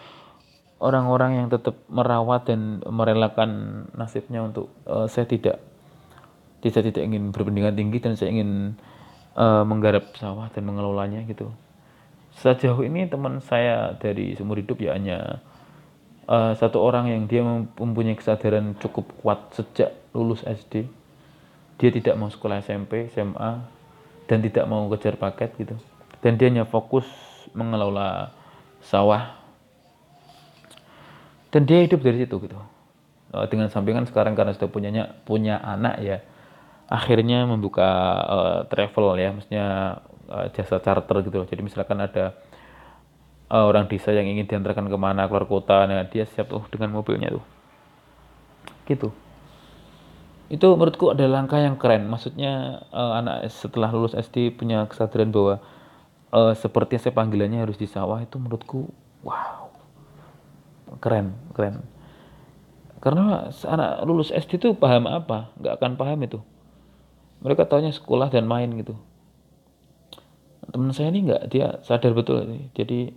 orang-orang 0.80 1.44
yang 1.44 1.48
tetap 1.48 1.76
merawat 1.88 2.48
dan 2.48 2.84
merelakan 2.84 3.84
nasibnya 3.96 4.44
untuk 4.44 4.72
uh, 4.84 5.08
saya 5.08 5.24
tidak 5.24 5.60
tidak 6.60 6.92
tidak 6.92 7.02
ingin 7.06 7.30
berpendidikan 7.30 7.76
tinggi 7.76 7.98
dan 8.02 8.12
saya 8.18 8.32
ingin 8.32 8.74
uh, 9.38 9.62
menggarap 9.62 10.12
sawah 10.18 10.50
dan 10.50 10.66
mengelolanya 10.66 11.22
gitu. 11.28 11.52
Sejauh 12.36 12.84
ini 12.84 13.08
teman 13.08 13.40
saya 13.40 13.96
dari 13.96 14.36
seumur 14.36 14.60
hidup 14.60 14.76
ya 14.82 14.92
hanya 14.92 15.40
uh, 16.26 16.52
satu 16.54 16.78
orang 16.82 17.10
yang 17.10 17.22
dia 17.30 17.42
mempunyai 17.42 18.18
kesadaran 18.18 18.74
cukup 18.78 19.10
kuat 19.22 19.54
sejak 19.54 19.94
lulus 20.12 20.42
SD 20.46 20.86
dia 21.76 21.90
tidak 21.92 22.16
mau 22.16 22.32
sekolah 22.32 22.64
SMP 22.64 23.12
SMA 23.12 23.60
dan 24.26 24.38
tidak 24.40 24.64
mau 24.64 24.88
kejar 24.88 25.20
paket 25.20 25.52
gitu. 25.60 25.76
Dan 26.24 26.40
dia 26.40 26.48
hanya 26.48 26.64
fokus 26.64 27.04
mengelola 27.52 28.32
sawah. 28.80 29.36
Dan 31.52 31.68
dia 31.68 31.84
hidup 31.84 32.00
dari 32.00 32.24
situ 32.24 32.36
gitu. 32.42 32.56
Uh, 33.30 33.44
dengan 33.52 33.68
sampingan 33.68 34.08
sekarang 34.08 34.32
karena 34.32 34.56
sudah 34.56 34.70
punyanya 34.72 35.04
punya 35.28 35.60
anak 35.60 36.00
ya 36.00 36.18
akhirnya 36.86 37.44
membuka 37.44 37.88
uh, 38.24 38.60
travel 38.72 39.20
ya. 39.20 39.36
Maksudnya 39.36 39.66
uh, 40.32 40.46
jasa 40.56 40.80
charter 40.80 41.28
gitu. 41.28 41.44
Jadi 41.44 41.60
misalkan 41.60 42.00
ada 42.00 42.32
uh, 43.50 43.64
orang 43.66 43.86
desa 43.86 44.10
yang 44.14 44.26
ingin 44.26 44.46
diantarkan 44.46 44.86
ke 44.90 44.98
mana 44.98 45.26
keluar 45.30 45.46
kota, 45.46 45.86
nah 45.86 46.02
dia 46.06 46.26
siap 46.26 46.50
tuh 46.50 46.64
dengan 46.70 46.94
mobilnya 46.94 47.30
tuh. 47.30 47.44
Gitu. 48.86 49.08
Itu 50.46 50.78
menurutku 50.78 51.10
ada 51.10 51.26
langkah 51.26 51.58
yang 51.58 51.74
keren. 51.74 52.06
Maksudnya 52.06 52.86
uh, 52.94 53.18
anak 53.18 53.50
setelah 53.50 53.90
lulus 53.90 54.14
SD 54.14 54.54
punya 54.54 54.86
kesadaran 54.86 55.34
bahwa 55.34 55.58
uh, 56.30 56.54
seperti 56.54 57.02
saya 57.02 57.14
panggilannya 57.14 57.66
harus 57.66 57.78
di 57.78 57.90
sawah 57.90 58.22
itu 58.22 58.38
menurutku 58.38 58.86
wow. 59.26 59.66
Keren, 61.02 61.34
keren. 61.50 61.82
Karena 63.02 63.50
anak 63.50 64.06
lulus 64.06 64.30
SD 64.30 64.62
itu 64.62 64.68
paham 64.78 65.10
apa? 65.10 65.50
Nggak 65.58 65.74
akan 65.82 65.92
paham 65.98 66.18
itu. 66.22 66.38
Mereka 67.42 67.66
taunya 67.66 67.90
sekolah 67.90 68.30
dan 68.30 68.46
main 68.46 68.70
gitu 68.78 68.94
teman 70.70 70.90
saya 70.90 71.14
ini 71.14 71.30
enggak 71.30 71.42
dia 71.50 71.78
sadar 71.86 72.12
betul 72.12 72.42
jadi 72.74 73.14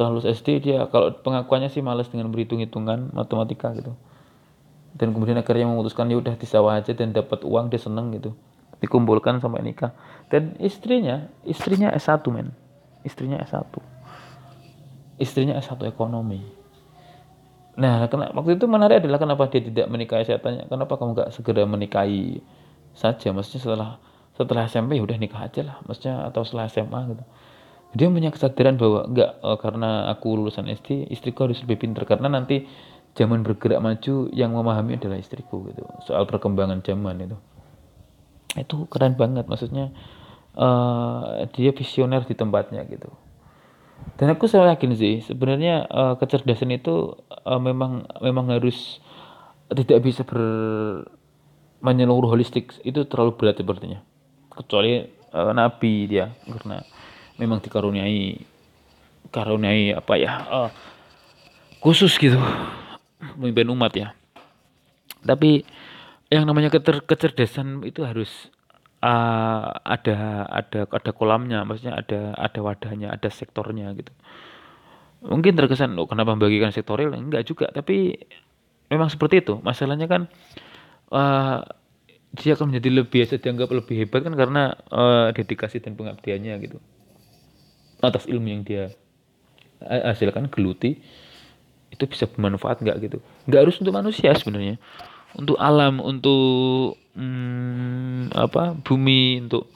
setelah 0.00 0.16
lulus 0.16 0.32
SD 0.32 0.64
dia 0.64 0.88
kalau 0.88 1.12
pengakuannya 1.20 1.68
sih 1.68 1.84
males 1.84 2.08
dengan 2.08 2.32
berhitung 2.32 2.64
hitungan 2.64 3.12
matematika 3.12 3.68
gitu. 3.76 3.92
Dan 4.96 5.12
kemudian 5.12 5.36
akhirnya 5.36 5.68
memutuskan 5.68 6.08
ya 6.08 6.16
udah 6.16 6.40
di 6.40 6.48
sawah 6.48 6.80
aja 6.80 6.96
dan 6.96 7.12
dapat 7.12 7.44
uang 7.44 7.68
dia 7.68 7.76
seneng 7.76 8.08
gitu. 8.16 8.32
Dikumpulkan 8.80 9.44
sampai 9.44 9.60
nikah. 9.60 9.92
Dan 10.32 10.56
istrinya 10.56 11.28
istrinya 11.44 11.92
S1 11.92 12.24
men. 12.32 12.56
Istrinya 13.04 13.44
S1 13.44 14.00
istrinya 15.20 15.60
S1 15.60 15.84
ekonomi. 15.84 16.40
Nah 17.76 18.08
kena, 18.08 18.32
waktu 18.32 18.56
itu 18.56 18.64
menarik 18.64 19.04
adalah 19.04 19.20
kenapa 19.20 19.52
dia 19.52 19.60
tidak 19.60 19.86
menikahi 19.92 20.24
saya 20.24 20.40
tanya 20.40 20.64
kenapa 20.64 20.96
kamu 20.96 21.12
nggak 21.12 21.30
segera 21.36 21.68
menikahi 21.68 22.40
saja? 22.96 23.28
Maksudnya 23.36 23.60
setelah 23.60 23.90
setelah 24.32 24.64
SMP 24.64 24.96
ya 24.96 25.04
udah 25.04 25.20
nikah 25.20 25.44
aja 25.44 25.60
lah. 25.60 25.76
Maksudnya 25.84 26.32
atau 26.32 26.40
setelah 26.42 26.72
SMA 26.72 27.00
gitu 27.12 27.24
dia 27.90 28.06
punya 28.06 28.30
kesadaran 28.30 28.78
bahwa 28.78 29.06
enggak 29.10 29.30
uh, 29.42 29.58
karena 29.58 30.10
aku 30.14 30.38
lulusan 30.38 30.70
SD 30.70 31.10
istriku 31.10 31.50
harus 31.50 31.58
lebih 31.66 31.82
pintar. 31.86 32.06
Karena 32.06 32.30
nanti 32.30 32.66
zaman 33.18 33.42
bergerak 33.42 33.82
maju 33.82 34.30
yang 34.30 34.54
memahami 34.54 34.98
adalah 34.98 35.18
istriku 35.18 35.66
gitu. 35.70 35.82
Soal 36.06 36.26
perkembangan 36.30 36.82
zaman 36.86 37.18
itu 37.26 37.38
itu 38.58 38.90
keren 38.90 39.14
banget 39.14 39.46
maksudnya 39.46 39.94
uh, 40.58 41.46
dia 41.54 41.70
visioner 41.70 42.26
di 42.26 42.34
tempatnya 42.34 42.82
gitu. 42.88 43.10
Dan 44.16 44.32
aku 44.32 44.48
selalu 44.48 44.74
yakin 44.74 44.92
sih 44.96 45.14
sebenarnya 45.22 45.84
uh, 45.86 46.14
kecerdasan 46.16 46.72
itu 46.72 47.20
uh, 47.44 47.60
memang 47.60 48.08
memang 48.24 48.48
harus 48.50 48.98
tidak 49.70 50.02
bisa 50.02 50.26
ber 50.26 50.40
menyeluruh 51.84 52.32
holistik. 52.32 52.74
Itu 52.82 53.06
terlalu 53.06 53.36
berat 53.38 53.60
sepertinya. 53.60 54.00
Kecuali 54.50 55.04
uh, 55.30 55.52
nabi 55.54 56.08
dia 56.10 56.32
karena 56.48 56.82
memang 57.40 57.64
dikaruniai 57.64 58.44
karuniai 59.32 59.96
apa 59.96 60.14
ya 60.20 60.32
uh, 60.44 60.70
khusus 61.80 62.12
gitu. 62.20 62.36
Memimpin 63.40 63.72
umat 63.72 63.92
ya. 63.96 64.12
Tapi 65.24 65.64
yang 66.28 66.44
namanya 66.44 66.68
kecer 66.68 67.04
kecerdasan 67.08 67.80
itu 67.88 68.04
harus 68.04 68.52
uh, 69.00 69.72
ada 69.80 70.44
ada 70.52 70.80
ada 70.84 71.10
kolamnya 71.16 71.64
maksudnya 71.64 71.96
ada 71.96 72.36
ada 72.36 72.60
wadahnya 72.60 73.08
ada 73.08 73.28
sektornya 73.32 73.88
gitu. 73.96 74.12
Mungkin 75.24 75.56
terkesan 75.56 75.96
oh 75.96 76.08
kenapa 76.08 76.36
membagikan 76.36 76.72
sektorial 76.72 77.16
enggak 77.16 77.48
juga 77.48 77.72
tapi 77.72 78.20
memang 78.92 79.08
seperti 79.08 79.40
itu. 79.40 79.60
Masalahnya 79.64 80.08
kan 80.08 80.28
uh, 81.12 81.64
dia 82.36 82.54
akan 82.54 82.72
menjadi 82.72 82.88
lebih 83.02 83.20
dianggap 83.26 83.68
lebih 83.74 84.06
hebat 84.06 84.20
kan 84.22 84.34
karena 84.38 84.62
uh, 84.94 85.34
dedikasi 85.34 85.82
dan 85.82 85.98
pengabdiannya 85.98 86.54
gitu 86.62 86.78
atas 88.02 88.24
ilmu 88.26 88.48
yang 88.48 88.62
dia 88.64 88.92
hasilkan 89.80 90.52
geluti 90.52 91.00
itu 91.90 92.04
bisa 92.06 92.28
bermanfaat 92.30 92.80
nggak 92.84 92.96
gitu? 93.02 93.18
Nggak 93.50 93.60
harus 93.66 93.76
untuk 93.82 93.94
manusia 93.94 94.30
sebenarnya. 94.36 94.78
Untuk 95.34 95.58
alam 95.58 96.02
untuk 96.02 96.98
hmm, 97.14 98.34
apa 98.34 98.74
bumi 98.78 99.46
untuk 99.46 99.70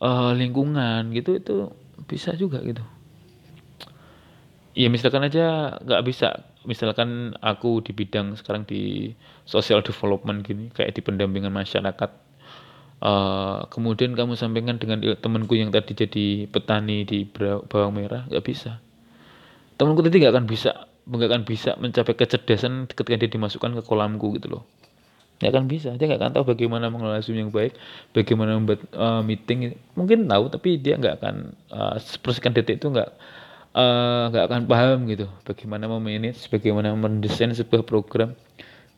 uh, 0.00 0.32
lingkungan 0.32 1.12
gitu 1.12 1.36
itu 1.36 1.56
bisa 2.08 2.32
juga 2.36 2.64
gitu. 2.64 2.80
Ya 4.72 4.88
misalkan 4.88 5.26
aja 5.26 5.76
nggak 5.84 6.02
bisa. 6.06 6.46
Misalkan 6.60 7.32
aku 7.40 7.80
di 7.80 7.96
bidang 7.96 8.36
sekarang 8.36 8.68
di 8.68 9.12
social 9.48 9.80
development 9.80 10.44
gini 10.44 10.68
kayak 10.72 10.92
di 10.92 11.00
pendampingan 11.00 11.52
masyarakat 11.52 12.29
uh, 13.00 13.66
kemudian 13.68 14.12
kamu 14.14 14.36
sampaikan 14.36 14.76
dengan 14.76 15.00
temanku 15.18 15.56
yang 15.56 15.74
tadi 15.74 15.92
jadi 15.96 16.26
petani 16.46 17.04
di 17.04 17.26
bawang 17.68 17.96
merah 17.96 18.24
nggak 18.28 18.44
bisa. 18.44 18.78
Temanku 19.76 20.04
tadi 20.04 20.20
nggak 20.20 20.32
akan 20.36 20.46
bisa 20.46 20.70
nggak 21.10 21.28
akan 21.32 21.42
bisa 21.42 21.70
mencapai 21.80 22.14
kecerdasan 22.14 22.86
ketika 22.86 23.16
dia 23.18 23.28
dimasukkan 23.32 23.80
ke 23.80 23.82
kolamku 23.82 24.36
gitu 24.38 24.60
loh. 24.60 24.62
Nggak 25.40 25.50
akan 25.56 25.64
bisa 25.66 25.88
dia 25.96 26.04
nggak 26.06 26.20
akan 26.20 26.32
tahu 26.36 26.44
bagaimana 26.52 26.92
mengelola 26.92 27.24
zoom 27.24 27.40
yang 27.40 27.50
baik 27.50 27.74
bagaimana 28.12 28.60
membuat 28.60 28.84
uh, 28.92 29.24
meeting 29.24 29.74
mungkin 29.96 30.28
tahu 30.28 30.52
tapi 30.52 30.76
dia 30.76 31.00
nggak 31.00 31.24
akan 31.24 31.56
uh, 31.72 31.96
sepersekian 31.96 32.52
detik 32.52 32.78
itu 32.78 32.92
nggak 32.92 33.08
Eh, 33.70 34.24
nggak 34.34 34.42
uh, 34.42 34.48
akan 34.50 34.60
paham 34.66 35.06
gitu. 35.06 35.30
Bagaimana 35.46 35.86
memanage, 35.86 36.50
bagaimana 36.50 36.90
mendesain 36.90 37.54
sebuah 37.54 37.86
program, 37.86 38.34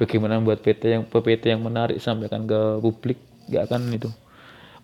bagaimana 0.01 0.41
membuat 0.41 0.65
PT 0.65 0.97
yang 0.97 1.05
PPT 1.05 1.53
yang 1.53 1.61
menarik 1.61 2.01
sampaikan 2.01 2.49
ke 2.49 2.81
publik, 2.81 3.21
nggak 3.53 3.69
akan 3.69 3.93
itu. 3.93 4.09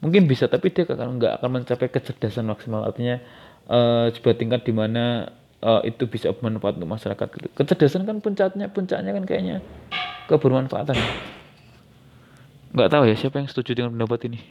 Mungkin 0.04 0.28
bisa 0.30 0.46
tapi 0.46 0.70
dia 0.70 0.84
akan 0.84 1.18
nggak 1.18 1.32
akan 1.40 1.50
mencapai 1.50 1.88
kecerdasan 1.88 2.46
maksimal 2.46 2.84
artinya 2.84 3.18
uh, 3.66 4.12
sebuah 4.12 4.36
tingkat 4.36 4.62
di 4.68 4.76
mana 4.76 5.32
uh, 5.64 5.80
itu 5.82 6.06
bisa 6.06 6.30
bermanfaat 6.30 6.76
untuk 6.76 6.92
masyarakat 6.92 7.28
gitu. 7.32 7.48
Kecerdasan 7.56 8.04
kan 8.04 8.20
puncaknya 8.20 8.68
puncaknya 8.70 9.10
kan 9.16 9.24
kayaknya 9.24 9.56
kebermanfaatan. 10.28 10.94
Nggak 12.76 12.88
tahu 12.92 13.02
ya 13.08 13.16
siapa 13.16 13.40
yang 13.40 13.48
setuju 13.48 13.72
dengan 13.72 13.96
pendapat 13.96 14.28
ini. 14.28 14.38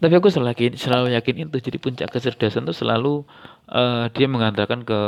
tapi 0.00 0.16
aku 0.16 0.32
selalu 0.32 0.56
yakin 0.56 0.72
selalu 0.80 1.12
yakin 1.12 1.34
itu 1.44 1.58
jadi 1.60 1.76
puncak 1.76 2.08
kecerdasan 2.08 2.64
itu 2.64 2.72
selalu 2.72 3.28
uh, 3.68 4.08
dia 4.16 4.26
mengantarkan 4.32 4.80
ke 4.82 5.00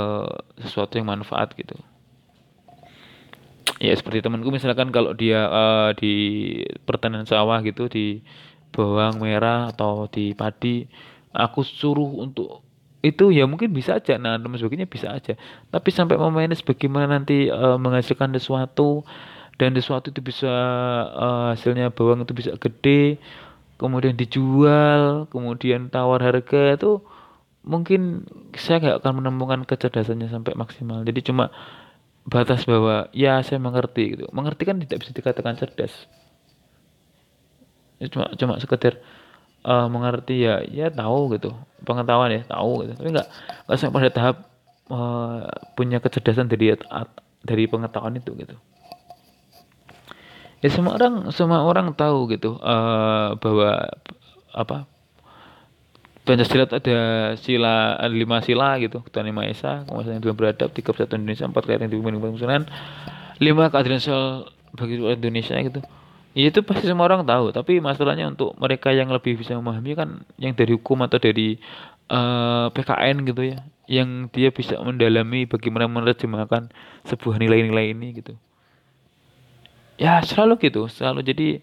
sesuatu 0.61 1.01
yang 1.01 1.09
manfaat 1.09 1.57
gitu 1.57 1.81
ya 3.83 3.93
seperti 3.99 4.23
temanku 4.23 4.55
misalkan 4.55 4.95
kalau 4.95 5.11
dia 5.11 5.51
uh, 5.51 5.91
di 5.99 6.15
pertanian 6.87 7.27
sawah 7.27 7.59
gitu 7.67 7.91
di 7.91 8.23
bawang 8.71 9.19
merah 9.19 9.75
atau 9.75 10.07
di 10.07 10.33
padi 10.39 10.87
aku 11.35 11.67
suruh 11.67 12.23
untuk 12.23 12.63
itu 13.03 13.35
ya 13.35 13.51
mungkin 13.51 13.75
bisa 13.75 13.99
aja. 13.99 14.15
Nah 14.15 14.39
dan 14.39 14.55
sebagainya 14.55 14.87
bisa 14.87 15.11
aja. 15.11 15.35
Tapi 15.75 15.89
sampai 15.91 16.15
memanage 16.15 16.63
bagaimana 16.63 17.19
nanti 17.19 17.51
uh, 17.51 17.75
menghasilkan 17.75 18.31
sesuatu 18.39 19.03
dan 19.59 19.75
sesuatu 19.75 20.15
itu 20.15 20.23
bisa 20.23 20.49
uh, 21.11 21.53
hasilnya 21.53 21.91
bawang 21.91 22.23
itu 22.23 22.33
bisa 22.33 22.55
gede 22.57 23.19
kemudian 23.77 24.15
dijual 24.15 25.27
kemudian 25.35 25.91
tawar 25.91 26.23
harga 26.23 26.79
itu 26.79 27.03
mungkin 27.67 28.27
saya 28.55 28.79
nggak 28.79 28.97
akan 29.03 29.13
menemukan 29.23 29.61
kecerdasannya 29.67 30.31
sampai 30.31 30.55
maksimal. 30.55 31.03
Jadi 31.03 31.21
cuma 31.27 31.51
batas 32.27 32.63
bahwa 32.65 33.11
ya 33.11 33.43
saya 33.43 33.59
mengerti 33.59 34.17
gitu. 34.19 34.25
Mengerti 34.31 34.63
kan 34.63 34.79
tidak 34.79 35.03
bisa 35.03 35.13
dikatakan 35.15 35.59
cerdas. 35.59 35.95
Ya, 37.99 38.07
cuma 38.11 38.31
cuma 38.35 38.55
sekedar 38.59 38.99
uh, 39.67 39.87
mengerti 39.91 40.47
ya 40.47 40.63
ya 40.67 40.91
tahu 40.91 41.35
gitu. 41.39 41.55
Pengetahuan 41.83 42.31
ya 42.31 42.43
tahu 42.47 42.87
gitu. 42.87 42.93
Tapi 42.99 43.09
nggak 43.11 43.29
nggak 43.67 43.79
sampai 43.79 43.95
pada 43.95 44.11
tahap 44.11 44.37
uh, 44.91 45.47
punya 45.75 45.99
kecerdasan 45.99 46.47
dari 46.47 46.75
dari 47.43 47.65
pengetahuan 47.67 48.15
itu 48.19 48.35
gitu. 48.39 48.55
Ya 50.63 50.71
semua 50.71 50.95
orang 50.95 51.35
semua 51.35 51.67
orang 51.67 51.91
tahu 51.99 52.31
gitu 52.31 52.55
uh, 52.63 53.35
bahwa 53.43 53.91
apa 54.55 54.87
Pancasila 56.23 56.71
ada 56.71 56.99
sila 57.35 57.99
ada 57.99 58.15
lima 58.15 58.39
sila 58.47 58.79
gitu 58.79 59.03
Tuhan 59.11 59.27
Yang 59.27 59.37
Maha 59.37 59.49
Esa 59.51 59.73
kemudian 59.91 60.23
yang 60.23 60.39
beradab 60.39 60.71
tiga 60.71 60.95
persatuan 60.95 61.27
Indonesia 61.27 61.51
empat 61.51 61.63
kalian 61.67 61.81
yang 61.87 61.91
dipimpin 61.99 62.15
pembangunan 62.23 62.63
lima 63.43 63.65
keadilan 63.75 63.99
sosial 63.99 64.47
bagi 64.79 64.97
Indonesia 65.03 65.59
gitu. 65.59 65.81
Ya 66.33 66.49
itu 66.49 66.65
pasti 66.65 66.89
semua 66.89 67.11
orang 67.11 67.27
tahu 67.27 67.53
tapi 67.53 67.83
masalahnya 67.83 68.31
untuk 68.31 68.57
mereka 68.57 68.89
yang 68.95 69.13
lebih 69.13 69.37
bisa 69.37 69.53
memahami 69.53 69.93
kan 69.93 70.09
yang 70.41 70.57
dari 70.57 70.73
hukum 70.73 71.05
atau 71.05 71.21
dari 71.21 71.61
uh, 72.09 72.17
eh, 72.17 72.67
PKN 72.73 73.17
gitu 73.29 73.43
ya 73.53 73.59
yang 73.91 74.33
dia 74.33 74.49
bisa 74.49 74.81
mendalami 74.81 75.45
bagaimana 75.45 75.91
menerjemahkan 75.91 76.73
sebuah 77.05 77.37
nilai-nilai 77.37 77.93
ini 77.93 78.09
gitu. 78.17 78.33
Ya 80.01 80.23
selalu 80.25 80.57
gitu 80.63 80.89
selalu. 80.89 81.21
Jadi 81.21 81.61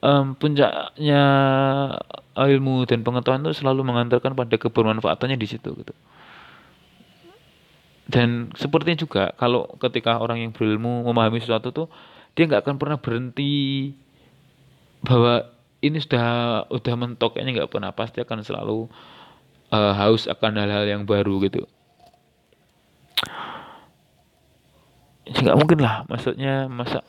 um, 0.00 0.36
puncaknya 0.36 1.22
ilmu 2.36 2.88
dan 2.88 3.04
pengetahuan 3.04 3.44
itu 3.44 3.60
selalu 3.60 3.84
mengantarkan 3.84 4.32
pada 4.36 4.56
kebermanfaatannya 4.56 5.36
di 5.36 5.48
situ 5.48 5.70
gitu. 5.76 5.94
Dan 8.10 8.50
sepertinya 8.58 8.98
juga 8.98 9.24
kalau 9.38 9.70
ketika 9.78 10.18
orang 10.18 10.42
yang 10.42 10.50
berilmu 10.50 11.06
memahami 11.06 11.38
sesuatu 11.38 11.70
tuh 11.70 11.86
dia 12.34 12.50
nggak 12.50 12.66
akan 12.66 12.76
pernah 12.80 12.98
berhenti 12.98 13.94
bahwa 15.06 15.46
ini 15.80 15.96
sudah 16.02 16.66
udah 16.68 16.94
mentok 16.98 17.38
kayaknya 17.38 17.62
nggak 17.62 17.70
pernah 17.70 17.94
pasti 17.94 18.18
akan 18.20 18.42
selalu 18.42 18.90
uh, 19.70 19.92
haus 19.94 20.26
akan 20.26 20.58
hal-hal 20.58 20.84
yang 20.90 21.02
baru 21.06 21.38
gitu. 21.46 21.64
nggak 25.30 25.56
mungkin 25.56 25.78
lah 25.78 26.02
maksudnya 26.10 26.66
masa 26.66 27.06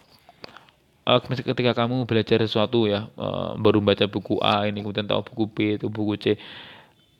uh, 1.05 1.19
ketika 1.21 1.71
kamu 1.73 2.05
belajar 2.05 2.41
sesuatu 2.45 2.85
ya 2.85 3.09
uh, 3.17 3.57
baru 3.57 3.81
baca 3.81 4.05
buku 4.05 4.37
A 4.41 4.69
ini 4.69 4.85
kemudian 4.85 5.09
tahu 5.09 5.25
buku 5.33 5.43
B 5.49 5.57
itu 5.81 5.87
buku 5.89 6.13
C 6.17 6.25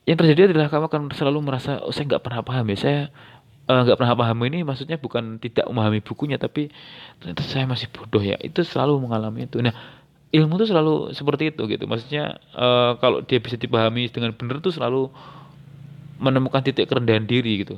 yang 0.05 0.17
terjadi 0.17 0.53
adalah 0.53 0.69
kamu 0.69 0.85
akan 0.89 1.01
selalu 1.13 1.39
merasa 1.45 1.81
oh, 1.81 1.93
saya 1.93 2.09
nggak 2.09 2.23
pernah 2.25 2.41
paham 2.41 2.65
ya 2.73 2.77
saya 2.77 2.99
eh, 3.69 3.81
nggak 3.85 3.97
uh, 3.97 3.99
pernah 4.01 4.15
paham 4.17 4.37
ini 4.49 4.65
maksudnya 4.65 4.97
bukan 4.97 5.37
tidak 5.37 5.69
memahami 5.69 6.01
bukunya 6.01 6.41
tapi 6.41 6.73
ternyata 7.21 7.45
saya 7.45 7.69
masih 7.69 7.85
bodoh 7.93 8.21
ya. 8.21 8.37
Itu 8.41 8.65
selalu 8.65 8.97
mengalami 8.97 9.45
itu. 9.45 9.61
Nah 9.61 9.77
ilmu 10.33 10.57
itu 10.57 10.73
selalu 10.73 11.13
seperti 11.13 11.53
itu 11.53 11.69
gitu. 11.69 11.85
Maksudnya 11.85 12.41
uh, 12.57 12.97
kalau 12.97 13.21
dia 13.21 13.37
bisa 13.37 13.61
dipahami 13.61 14.09
dengan 14.09 14.33
benar 14.33 14.57
tuh 14.57 14.73
selalu 14.73 15.13
menemukan 16.17 16.65
titik 16.65 16.89
kerendahan 16.89 17.29
diri 17.29 17.61
gitu. 17.61 17.77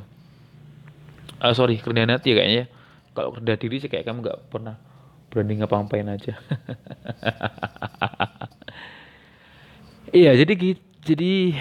Uh, 1.43 1.51
sorry 1.51 1.75
kerendahan 1.83 2.15
hati 2.15 2.31
ya 2.31 2.35
kayaknya 2.39 2.57
ya. 2.63 2.65
Kalau 3.13 3.29
kerendahan 3.35 3.59
diri 3.59 3.75
sih 3.83 3.89
kayak 3.91 4.07
kamu 4.07 4.23
nggak 4.23 4.39
pernah 4.47 4.79
berani 5.33 5.57
ngapa-ngapain 5.57 6.05
aja. 6.05 6.37
Iya 10.13 10.37
jadi 10.37 10.77
jadi 11.01 11.57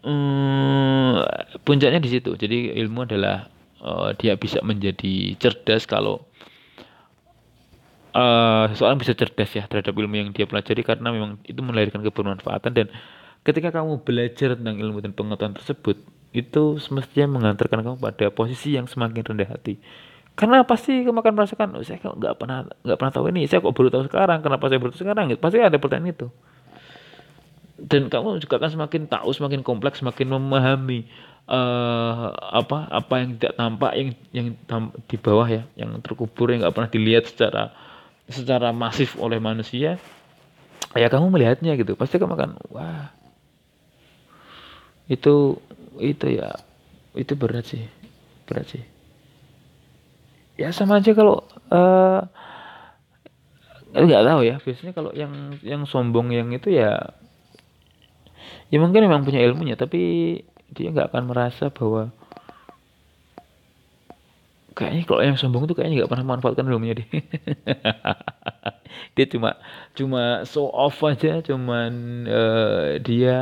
um, 0.00 1.20
puncaknya 1.60 2.00
di 2.00 2.08
situ. 2.08 2.32
Jadi 2.32 2.72
ilmu 2.72 3.04
adalah 3.04 3.52
uh, 3.84 4.16
dia 4.16 4.32
bisa 4.40 4.64
menjadi 4.64 5.36
cerdas 5.36 5.84
kalau 5.84 6.24
uh, 8.16 8.72
seseorang 8.72 8.96
bisa 8.96 9.12
cerdas 9.12 9.52
ya 9.52 9.68
terhadap 9.68 9.92
ilmu 9.92 10.16
yang 10.16 10.32
dia 10.32 10.48
pelajari 10.48 10.80
karena 10.80 11.12
memang 11.12 11.36
itu 11.44 11.60
melahirkan 11.60 12.00
kebermanfaatan. 12.00 12.72
Dan 12.72 12.86
ketika 13.44 13.68
kamu 13.68 14.00
belajar 14.00 14.56
tentang 14.56 14.80
ilmu 14.80 15.04
dan 15.04 15.12
pengetahuan 15.12 15.52
tersebut 15.52 16.00
itu 16.32 16.80
semestinya 16.80 17.36
mengantarkan 17.36 17.84
kamu 17.84 17.96
pada 18.00 18.32
posisi 18.32 18.72
yang 18.72 18.88
semakin 18.88 19.20
rendah 19.20 19.52
hati 19.52 19.76
karena 20.36 20.68
pasti 20.68 21.00
kamu 21.00 21.24
akan 21.24 21.32
merasakan 21.32 21.68
oh, 21.80 21.82
saya 21.82 21.96
nggak 21.96 22.36
pernah 22.36 22.68
nggak 22.84 22.98
pernah 23.00 23.12
tahu 23.12 23.32
ini. 23.32 23.48
Saya 23.48 23.64
kok 23.64 23.72
baru 23.72 23.88
tahu 23.88 24.04
sekarang. 24.04 24.44
Kenapa 24.44 24.68
saya 24.68 24.76
baru 24.76 24.92
tahu 24.92 25.02
sekarang? 25.08 25.24
Gitu. 25.32 25.40
pasti 25.40 25.56
ada 25.64 25.80
pertanyaan 25.80 26.12
itu. 26.12 26.28
Dan 27.80 28.12
kamu 28.12 28.40
juga 28.44 28.60
akan 28.60 28.70
semakin 28.72 29.02
tahu 29.08 29.28
semakin 29.32 29.60
kompleks 29.64 30.04
semakin 30.04 30.36
memahami 30.36 31.08
uh, 31.48 32.36
apa 32.36 32.84
apa 32.92 33.14
yang 33.24 33.30
tidak 33.40 33.52
tampak 33.56 33.92
yang 33.96 34.08
yang 34.36 34.46
tam, 34.68 34.92
di 35.08 35.16
bawah 35.16 35.48
ya 35.48 35.64
yang 35.72 35.96
terkubur 36.04 36.52
yang 36.52 36.68
nggak 36.68 36.74
pernah 36.76 36.90
dilihat 36.92 37.24
secara 37.32 37.72
secara 38.28 38.76
masif 38.76 39.16
oleh 39.16 39.40
manusia. 39.40 39.96
Ya 40.92 41.08
kamu 41.08 41.32
melihatnya 41.32 41.72
gitu. 41.80 41.96
Pasti 41.96 42.20
kamu 42.20 42.36
akan 42.36 42.50
wah 42.68 43.08
itu 45.08 45.56
itu 45.96 46.26
ya 46.28 46.60
itu 47.16 47.32
berat 47.38 47.64
sih 47.72 47.86
berat 48.44 48.66
sih 48.68 48.95
ya 50.56 50.72
sama 50.72 51.00
aja 51.00 51.12
kalau 51.12 51.44
uh, 51.72 52.20
nggak 53.92 54.24
tahu 54.24 54.40
ya. 54.44 54.56
Biasanya 54.60 54.92
kalau 54.92 55.12
yang 55.12 55.56
yang 55.64 55.84
sombong 55.88 56.32
yang 56.32 56.52
itu 56.52 56.72
ya 56.72 57.16
ya 58.66 58.78
mungkin 58.82 59.06
memang 59.06 59.22
punya 59.22 59.42
ilmunya 59.46 59.78
tapi 59.78 60.42
dia 60.74 60.90
nggak 60.90 61.14
akan 61.14 61.24
merasa 61.30 61.70
bahwa 61.70 62.10
kayaknya 64.76 65.02
kalau 65.08 65.22
yang 65.22 65.38
sombong 65.38 65.64
tuh 65.70 65.78
kayaknya 65.78 66.04
nggak 66.04 66.10
pernah 66.10 66.26
memanfaatkan 66.26 66.66
ilmunya 66.66 67.00
deh 67.00 67.08
dia 69.16 69.26
cuma 69.30 69.56
cuma 69.96 70.44
show 70.44 70.68
off 70.68 71.00
aja 71.06 71.40
cuman 71.40 71.92
uh, 72.28 73.00
dia 73.00 73.38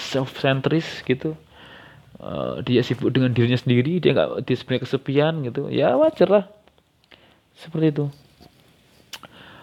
self 0.00 0.40
centris 0.40 1.04
gitu 1.04 1.36
uh, 2.22 2.62
dia 2.62 2.86
sibuk 2.86 3.10
dengan 3.10 3.34
dirinya 3.34 3.58
sendiri 3.58 3.98
dia 3.98 4.14
nggak 4.14 4.46
dia 4.46 4.56
sebenarnya 4.56 4.82
kesepian 4.86 5.34
gitu. 5.42 5.68
Ya 5.68 5.98
wajar 5.98 6.28
lah. 6.30 6.44
Seperti 7.58 7.86
itu. 7.92 8.06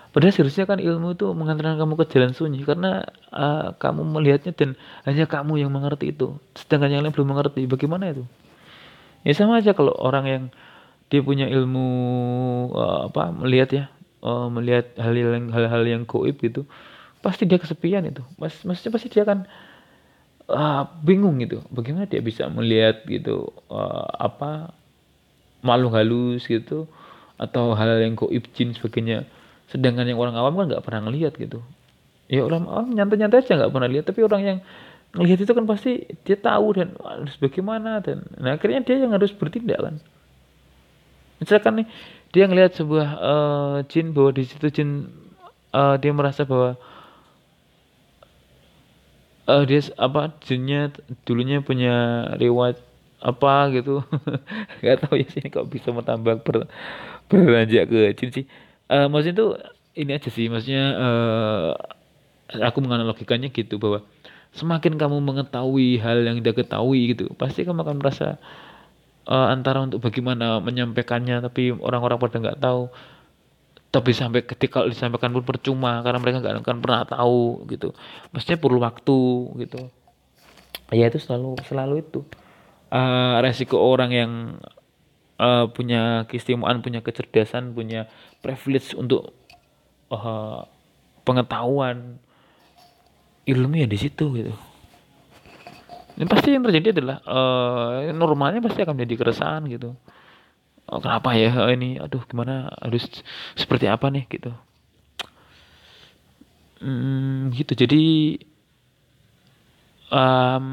Padahal 0.10 0.34
seharusnya 0.34 0.66
kan 0.66 0.82
ilmu 0.82 1.14
itu 1.14 1.30
mengantarkan 1.38 1.78
kamu 1.78 1.94
ke 2.02 2.06
jalan 2.10 2.32
sunyi 2.34 2.66
karena 2.66 3.06
uh, 3.30 3.78
kamu 3.78 4.02
melihatnya 4.10 4.58
dan 4.58 4.74
hanya 5.06 5.30
kamu 5.30 5.62
yang 5.62 5.70
mengerti 5.70 6.10
itu. 6.10 6.42
Sedangkan 6.58 6.90
yang 6.90 7.02
lain 7.06 7.14
belum 7.14 7.30
mengerti. 7.30 7.70
Bagaimana 7.70 8.10
itu? 8.10 8.26
Ya 9.22 9.38
sama 9.38 9.62
aja 9.62 9.78
kalau 9.78 9.94
orang 9.94 10.26
yang 10.26 10.44
dia 11.14 11.22
punya 11.22 11.46
ilmu 11.46 11.88
uh, 12.74 13.10
apa 13.10 13.34
melihat 13.34 13.70
ya 13.70 13.84
uh, 14.26 14.50
melihat 14.50 14.94
hal 14.98 15.14
yang 15.14 15.50
hal-hal 15.54 15.84
yang 15.86 16.02
goib 16.06 16.38
gitu 16.42 16.66
pasti 17.20 17.46
dia 17.46 17.60
kesepian 17.62 18.08
itu. 18.08 18.24
Mas 18.40 18.64
maksudnya 18.66 18.92
pasti 18.96 19.08
dia 19.14 19.24
akan 19.28 19.46
uh, 20.50 20.84
bingung 21.06 21.38
gitu. 21.40 21.62
Bagaimana 21.70 22.10
dia 22.10 22.20
bisa 22.20 22.50
melihat 22.50 23.06
gitu 23.06 23.54
uh, 23.70 24.10
apa 24.18 24.74
makhluk 25.62 25.94
halus 25.96 26.44
gitu 26.50 26.90
atau 27.40 27.78
hal 27.78 28.02
yang 28.02 28.18
goib 28.18 28.50
jin 28.58 28.74
sebagainya. 28.74 29.30
Sedangkan 29.70 30.10
yang 30.10 30.18
orang 30.18 30.36
awam 30.36 30.58
kan 30.58 30.66
nggak 30.74 30.84
pernah 30.84 31.08
ngelihat 31.08 31.38
gitu. 31.38 31.62
Ya 32.30 32.46
orang 32.46 32.66
awam 32.66 32.90
nyantai-nyantai 32.94 33.46
aja 33.46 33.54
nggak 33.56 33.72
pernah 33.72 33.90
lihat. 33.90 34.06
Tapi 34.10 34.20
orang 34.26 34.42
yang 34.42 34.58
ngelihat 35.14 35.40
itu 35.46 35.52
kan 35.54 35.66
pasti 35.66 36.06
dia 36.26 36.38
tahu 36.38 36.78
dan 36.78 36.94
harus 37.02 37.34
bagaimana 37.42 37.98
dan 37.98 38.30
nah 38.38 38.54
akhirnya 38.54 38.86
dia 38.86 39.02
yang 39.02 39.14
harus 39.14 39.34
bertindak 39.34 39.80
kan. 39.82 39.96
Misalkan 41.40 41.82
nih 41.82 41.88
dia 42.30 42.46
ngelihat 42.46 42.78
sebuah 42.78 43.08
uh, 43.18 43.78
jin 43.90 44.14
bahwa 44.14 44.30
di 44.36 44.44
situ 44.46 44.70
jin 44.70 45.10
uh, 45.74 45.98
dia 45.98 46.14
merasa 46.14 46.46
bahwa 46.46 46.78
uh, 49.50 49.64
dia 49.66 49.82
apa 49.98 50.30
jinnya 50.46 50.94
dulunya 51.26 51.66
punya 51.66 52.26
riwayat 52.38 52.78
apa 53.20 53.74
gitu. 53.74 54.06
Nggak 54.86 54.98
tahu 55.04 55.14
ya 55.18 55.28
sih 55.34 55.44
kok 55.50 55.68
bisa 55.74 55.90
bertambah 55.90 56.46
ber, 56.46 56.70
beranjak 57.26 57.90
ke 57.90 58.14
jin 58.14 58.30
sih. 58.30 58.46
Uh, 58.90 59.10
maksudnya 59.10 59.36
tuh 59.42 59.52
ini 59.98 60.12
aja 60.16 60.30
sih 60.30 60.48
maksudnya 60.48 60.86
uh, 60.96 61.72
aku 62.58 62.80
menganalogikannya 62.82 63.50
gitu 63.54 63.78
bahwa 63.78 64.06
semakin 64.58 64.98
kamu 64.98 65.22
mengetahui 65.22 66.02
hal 66.02 66.26
yang 66.26 66.42
tidak 66.42 66.66
ketahui 66.66 67.14
gitu 67.14 67.30
pasti 67.38 67.62
kamu 67.68 67.86
akan 67.86 68.02
merasa 68.02 68.42
uh, 69.30 69.48
antara 69.54 69.86
untuk 69.86 70.02
bagaimana 70.02 70.58
menyampaikannya 70.64 71.44
tapi 71.46 71.76
orang-orang 71.76 72.18
pada 72.18 72.38
nggak 72.42 72.60
tahu 72.64 72.90
tapi 73.90 74.14
sampai 74.14 74.46
ketika 74.46 74.86
disampaikan 74.86 75.34
pun 75.34 75.42
percuma 75.42 76.06
karena 76.06 76.22
mereka 76.22 76.38
nggak 76.46 76.62
akan 76.62 76.78
pernah 76.82 77.02
tahu 77.10 77.66
gitu. 77.74 77.90
Maksudnya 78.30 78.58
perlu 78.62 78.80
waktu 78.86 79.20
gitu. 79.66 79.80
Ya 80.94 81.10
itu 81.10 81.18
selalu 81.18 81.58
selalu 81.66 82.06
itu. 82.06 82.22
Uh, 82.90 83.38
resiko 83.42 83.78
orang 83.78 84.12
yang 84.14 84.32
uh, 85.42 85.70
punya 85.74 86.26
keistimewaan 86.30 86.82
punya 86.82 87.02
kecerdasan 87.06 87.74
punya 87.74 88.10
privilege 88.42 88.98
untuk 88.98 89.34
uh, 90.14 90.66
pengetahuan 91.26 92.18
ilmu 93.46 93.74
ya 93.74 93.88
di 93.90 93.98
situ 93.98 94.26
gitu. 94.38 94.54
Ini 96.18 96.28
pasti 96.30 96.54
yang 96.54 96.66
terjadi 96.66 96.94
adalah 96.94 97.18
uh, 97.26 98.10
normalnya 98.14 98.62
pasti 98.62 98.86
akan 98.86 98.94
menjadi 99.02 99.16
keresahan 99.18 99.66
gitu 99.66 99.98
oh, 100.92 101.00
kenapa 101.02 101.34
ya? 101.38 101.54
Oh, 101.54 101.70
ini 101.70 102.02
aduh 102.02 102.24
gimana? 102.26 102.74
Harus 102.82 103.06
seperti 103.54 103.86
apa 103.86 104.10
nih? 104.10 104.26
Gitu. 104.28 104.52
Hmm, 106.80 107.52
gitu. 107.54 107.74
Jadi 107.76 108.04
um, 110.12 110.66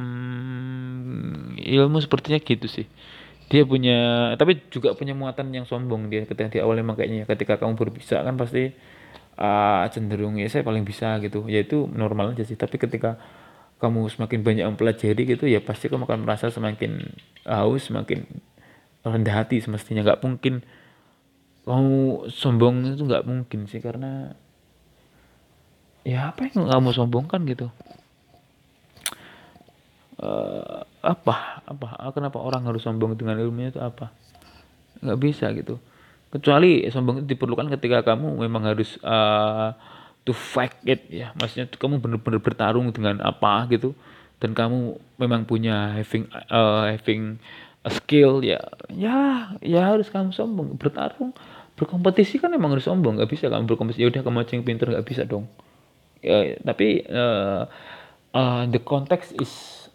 ilmu 1.58 1.98
sepertinya 2.02 2.38
gitu 2.40 2.66
sih. 2.66 2.86
Dia 3.46 3.62
punya 3.62 4.34
tapi 4.34 4.58
juga 4.74 4.90
punya 4.98 5.14
muatan 5.14 5.54
yang 5.54 5.66
sombong 5.70 6.10
dia 6.10 6.26
ketika 6.26 6.50
di 6.50 6.58
awal 6.58 6.82
emang 6.82 6.98
kayaknya 6.98 7.30
ketika 7.30 7.62
kamu 7.62 7.78
berbisa 7.78 8.18
kan 8.26 8.34
pasti 8.34 8.74
uh, 9.38 9.86
cenderung 9.94 10.34
ya 10.34 10.50
saya 10.50 10.66
paling 10.66 10.82
bisa 10.82 11.18
gitu. 11.22 11.46
Ya 11.46 11.62
itu 11.62 11.86
normal 11.90 12.34
aja 12.34 12.42
sih. 12.42 12.58
Tapi 12.58 12.74
ketika 12.78 13.18
kamu 13.76 14.08
semakin 14.08 14.40
banyak 14.40 14.64
mempelajari 14.72 15.22
gitu 15.36 15.44
ya 15.44 15.60
pasti 15.60 15.92
kamu 15.92 16.08
akan 16.08 16.20
merasa 16.24 16.48
semakin 16.48 17.12
haus 17.44 17.92
semakin 17.92 18.24
rendah 19.06 19.34
hati 19.46 19.62
semestinya. 19.62 20.02
Nggak 20.02 20.22
mungkin 20.26 20.66
kamu 21.66 22.30
sombong 22.30 22.94
itu 22.94 23.02
nggak 23.02 23.26
mungkin 23.26 23.66
sih 23.66 23.82
karena 23.82 24.30
ya 26.06 26.30
apa 26.30 26.46
yang 26.46 26.70
kamu 26.70 26.90
sombongkan 26.94 27.42
gitu? 27.46 27.66
Uh, 30.16 30.86
apa? 31.02 31.60
Apa? 31.66 31.98
Kenapa 32.14 32.38
orang 32.40 32.64
harus 32.64 32.82
sombong 32.86 33.18
dengan 33.18 33.36
ilmunya 33.38 33.74
itu 33.74 33.82
apa? 33.82 34.14
Nggak 35.02 35.18
bisa 35.20 35.50
gitu. 35.52 35.76
Kecuali 36.30 36.86
sombong 36.90 37.22
itu 37.22 37.36
diperlukan 37.36 37.70
ketika 37.78 38.02
kamu 38.14 38.38
memang 38.46 38.66
harus 38.70 38.98
uh, 39.02 39.74
to 40.22 40.32
fight 40.34 40.74
it 40.86 41.06
ya. 41.10 41.34
Maksudnya 41.36 41.66
kamu 41.70 41.98
benar-benar 42.02 42.40
bertarung 42.40 42.90
dengan 42.94 43.20
apa 43.22 43.66
gitu. 43.70 43.92
Dan 44.36 44.52
kamu 44.52 45.00
memang 45.16 45.48
punya 45.48 45.96
having 45.96 46.28
uh, 46.52 46.92
having 46.92 47.40
skill 47.90 48.42
ya. 48.42 48.62
Ya 48.90 49.52
ya 49.62 49.80
harus 49.94 50.10
kamu 50.10 50.34
sombong. 50.34 50.74
Bertarung 50.78 51.36
berkompetisi 51.76 52.40
kan 52.40 52.50
emang 52.56 52.72
harus 52.72 52.88
sombong. 52.88 53.20
Nggak 53.20 53.30
bisa 53.30 53.44
kamu 53.52 53.68
berkompetisi. 53.68 54.02
Ya 54.02 54.08
udah 54.10 54.22
kamu 54.24 54.46
ceng 54.48 54.64
pinter 54.66 54.90
nggak 54.90 55.06
bisa 55.06 55.22
dong. 55.28 55.46
Ya, 56.24 56.58
tapi 56.64 57.06
uh, 57.06 57.68
uh, 58.34 58.62
the 58.66 58.80
context 58.82 59.36
is 59.38 59.52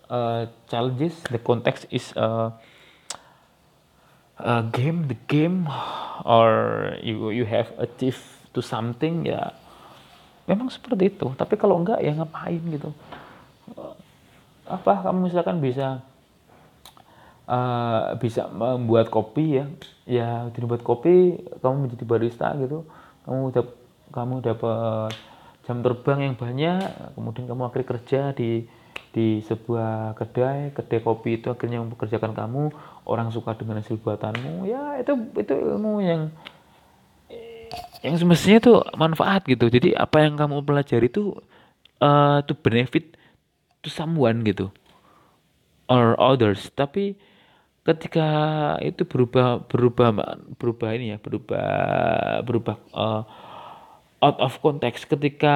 uh, 0.08 0.48
challenges. 0.70 1.18
The 1.28 1.42
context 1.42 1.90
is 1.92 2.14
uh, 2.16 2.56
uh, 4.40 4.64
game 4.72 5.10
the 5.12 5.18
game 5.28 5.68
or 6.24 6.96
you 7.02 7.34
you 7.34 7.44
have 7.50 7.74
achieved 7.82 8.24
to 8.54 8.62
something 8.62 9.26
ya. 9.28 9.52
Memang 10.46 10.70
seperti 10.72 11.12
itu. 11.12 11.34
Tapi 11.36 11.58
kalau 11.58 11.82
enggak 11.82 12.00
ya 12.00 12.14
ngapain 12.16 12.62
gitu. 12.70 12.94
Apa 14.70 15.04
kamu 15.04 15.28
misalkan 15.28 15.60
bisa 15.60 16.06
uh, 17.48 18.18
bisa 18.20 18.50
membuat 18.52 19.10
kopi 19.10 19.62
ya. 19.62 19.66
Ya 20.06 20.30
dibuat 20.52 20.84
kopi 20.84 21.40
kamu 21.62 21.88
menjadi 21.88 22.04
barista 22.04 22.54
gitu. 22.58 22.84
Kamu 23.24 23.54
udah 23.54 23.64
kamu 24.12 24.36
dapat 24.44 25.16
jam 25.62 25.80
terbang 25.86 26.20
yang 26.26 26.36
banyak 26.36 27.16
kemudian 27.16 27.46
kamu 27.48 27.62
akhirnya 27.70 27.88
kerja 27.96 28.22
di 28.34 28.66
di 29.12 29.44
sebuah 29.44 30.16
kedai 30.16 30.72
kedai 30.72 31.00
kopi 31.04 31.40
itu 31.40 31.52
akhirnya 31.52 31.84
mempekerjakan 31.84 32.32
kamu 32.32 32.64
orang 33.06 33.30
suka 33.32 33.56
dengan 33.56 33.80
hasil 33.80 34.00
buatanmu. 34.00 34.68
Ya 34.68 35.00
itu 35.00 35.14
itu 35.38 35.54
ilmu 35.54 36.02
yang 36.04 36.34
yang 38.02 38.16
semestinya 38.18 38.58
itu 38.58 38.74
manfaat 38.98 39.46
gitu. 39.46 39.70
Jadi 39.70 39.94
apa 39.94 40.26
yang 40.26 40.36
kamu 40.36 40.66
pelajari 40.66 41.08
itu 41.08 41.38
uh, 42.02 42.42
to 42.44 42.58
benefit 42.58 43.16
to 43.86 43.88
someone 43.88 44.42
gitu. 44.48 44.74
Or 45.92 46.16
others. 46.18 46.72
Tapi 46.74 47.20
ketika 47.82 48.28
itu 48.86 49.02
berubah 49.10 49.66
berubah 49.66 50.14
berubah 50.62 50.90
ini 50.94 51.14
ya 51.14 51.18
berubah 51.18 51.68
berubah 52.46 52.76
uh, 52.94 53.24
out 54.22 54.38
of 54.38 54.62
context. 54.62 55.10
Ketika 55.10 55.56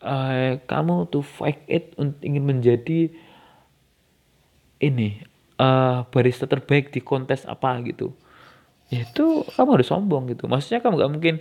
uh, 0.00 0.56
kamu 0.64 1.12
tuh 1.12 1.24
fake 1.24 1.64
it 1.68 1.84
untuk 2.00 2.20
ingin 2.24 2.44
menjadi 2.48 3.12
ini 4.82 5.22
uh, 5.60 6.08
barista 6.08 6.48
terbaik 6.48 6.90
di 6.90 7.04
kontes 7.04 7.46
apa 7.46 7.78
gitu 7.86 8.16
ya 8.92 9.08
itu 9.08 9.46
kamu 9.56 9.80
harus 9.80 9.88
sombong 9.88 10.28
gitu. 10.28 10.44
Maksudnya 10.44 10.84
kamu 10.84 11.00
gak 11.00 11.12
mungkin 11.16 11.34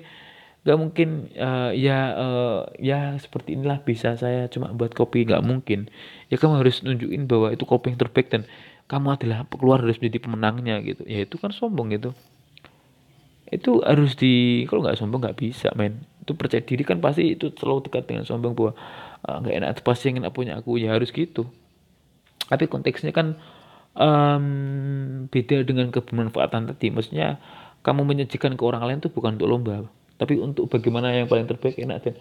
gak 0.62 0.78
mungkin 0.80 1.10
uh, 1.36 1.76
ya 1.76 2.16
uh, 2.16 2.60
ya 2.80 3.20
seperti 3.20 3.60
inilah 3.60 3.84
bisa 3.84 4.16
saya 4.16 4.48
cuma 4.48 4.72
buat 4.72 4.96
kopi 4.96 5.28
gak 5.28 5.44
mungkin. 5.44 5.92
Ya 6.32 6.40
kamu 6.40 6.64
harus 6.64 6.80
nunjukin 6.80 7.28
bahwa 7.28 7.52
itu 7.52 7.68
kopi 7.68 7.92
yang 7.92 8.00
terbaik 8.00 8.32
dan 8.32 8.48
kamu 8.92 9.16
adalah 9.16 9.48
keluar 9.48 9.80
harus 9.80 9.96
menjadi 10.04 10.20
pemenangnya 10.28 10.84
gitu. 10.84 11.08
Ya 11.08 11.24
itu 11.24 11.40
kan 11.40 11.56
sombong 11.56 11.96
gitu. 11.96 12.12
Itu 13.48 13.80
harus 13.88 14.20
di 14.20 14.68
kalau 14.68 14.84
nggak 14.84 15.00
sombong 15.00 15.24
nggak 15.24 15.40
bisa 15.40 15.72
men. 15.80 16.04
Itu 16.20 16.36
percaya 16.36 16.60
diri 16.60 16.84
kan 16.84 17.00
pasti 17.00 17.40
itu 17.40 17.56
selalu 17.56 17.88
dekat 17.88 18.12
dengan 18.12 18.28
sombong 18.28 18.52
bahwa 18.52 18.76
ah, 19.24 19.40
nggak 19.40 19.56
uh, 19.56 19.60
enak 19.64 19.70
itu 19.80 19.82
pasti 19.88 20.12
enak 20.12 20.36
punya 20.36 20.60
aku. 20.60 20.76
Ya 20.76 20.92
harus 20.92 21.16
gitu. 21.16 21.48
Tapi 22.52 22.68
konteksnya 22.68 23.16
kan 23.16 23.40
um, 23.96 24.46
beda 25.32 25.64
dengan 25.64 25.88
kebermanfaatan 25.96 26.76
tadi. 26.76 26.92
Maksudnya 26.92 27.40
kamu 27.88 28.04
menyajikan 28.04 28.60
ke 28.60 28.64
orang 28.68 28.84
lain 28.84 29.00
itu 29.00 29.08
bukan 29.08 29.40
untuk 29.40 29.48
lomba. 29.48 29.88
Tapi 30.20 30.36
untuk 30.36 30.68
bagaimana 30.68 31.16
yang 31.16 31.32
paling 31.32 31.48
terbaik 31.48 31.80
enak 31.80 32.04
dan 32.04 32.16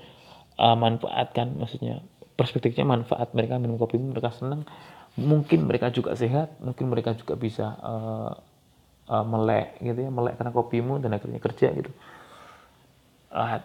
uh, 0.55 0.79
manfaatkan. 0.79 1.51
Maksudnya 1.59 2.07
perspektifnya 2.39 2.87
manfaat. 2.87 3.35
Mereka 3.35 3.59
minum 3.59 3.75
kopi 3.75 3.99
mereka 3.99 4.31
senang 4.31 4.71
mungkin 5.19 5.67
mereka 5.67 5.91
juga 5.91 6.15
sehat 6.15 6.61
mungkin 6.63 6.87
mereka 6.87 7.19
juga 7.19 7.35
bisa 7.35 7.75
uh, 7.83 8.33
uh, 9.11 9.25
melek 9.27 9.83
gitu 9.83 10.07
ya 10.07 10.11
melek 10.13 10.39
karena 10.39 10.53
kopimu 10.55 11.03
dan 11.03 11.17
akhirnya 11.17 11.43
kerja 11.43 11.75
gitu. 11.75 11.91
Uh, 13.31 13.59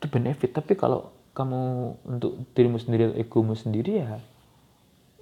itu 0.00 0.06
benefit. 0.08 0.50
Tapi 0.56 0.72
kalau 0.76 1.12
kamu 1.36 1.60
untuk 2.08 2.32
dirimu 2.56 2.80
sendiri 2.80 3.12
atau 3.12 3.16
egomu 3.20 3.54
sendiri 3.56 4.04
ya 4.04 4.20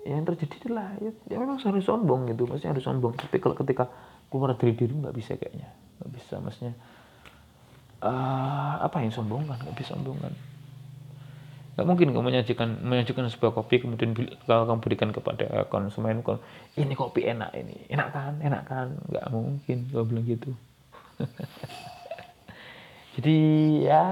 yang 0.00 0.24
terjadi 0.24 0.64
adalah 0.64 0.96
ya, 0.96 1.12
ya 1.28 1.36
memang 1.36 1.58
harus 1.58 1.84
sombong 1.84 2.30
gitu. 2.30 2.46
Maksudnya 2.46 2.72
harus 2.74 2.86
sombong. 2.86 3.14
Tapi 3.18 3.36
kalau 3.42 3.58
ketika 3.58 3.90
keluar 4.30 4.54
dari 4.54 4.74
diri 4.74 4.94
nggak 4.94 5.14
bisa 5.14 5.34
kayaknya. 5.34 5.70
Nggak 6.00 6.10
bisa 6.14 6.34
maksudnya 6.38 6.74
uh, 8.06 8.86
apa 8.86 9.02
yang 9.02 9.12
sombong 9.12 9.50
kan? 9.50 9.58
Nggak 9.60 9.76
bisa 9.76 9.98
sombong 9.98 10.18
kan 10.22 10.34
Gak 11.80 11.88
mungkin 11.88 12.12
kamu 12.12 12.28
menyajikan 12.28 12.84
menyajikan 12.84 13.24
sebuah 13.32 13.56
kopi 13.56 13.80
kemudian 13.80 14.12
kalau 14.44 14.68
kamu 14.68 14.84
berikan 14.84 15.16
kepada 15.16 15.64
konsumen 15.72 16.20
ini 16.76 16.92
kopi 16.92 17.24
enak 17.24 17.56
ini 17.56 17.88
enak 17.88 18.12
kan 18.12 18.36
enak 18.36 18.68
kan? 18.68 19.00
Nggak 19.08 19.26
mungkin 19.32 19.88
kalau 19.88 20.04
bilang 20.04 20.28
gitu. 20.28 20.52
Jadi 23.16 23.38
ya 23.88 24.04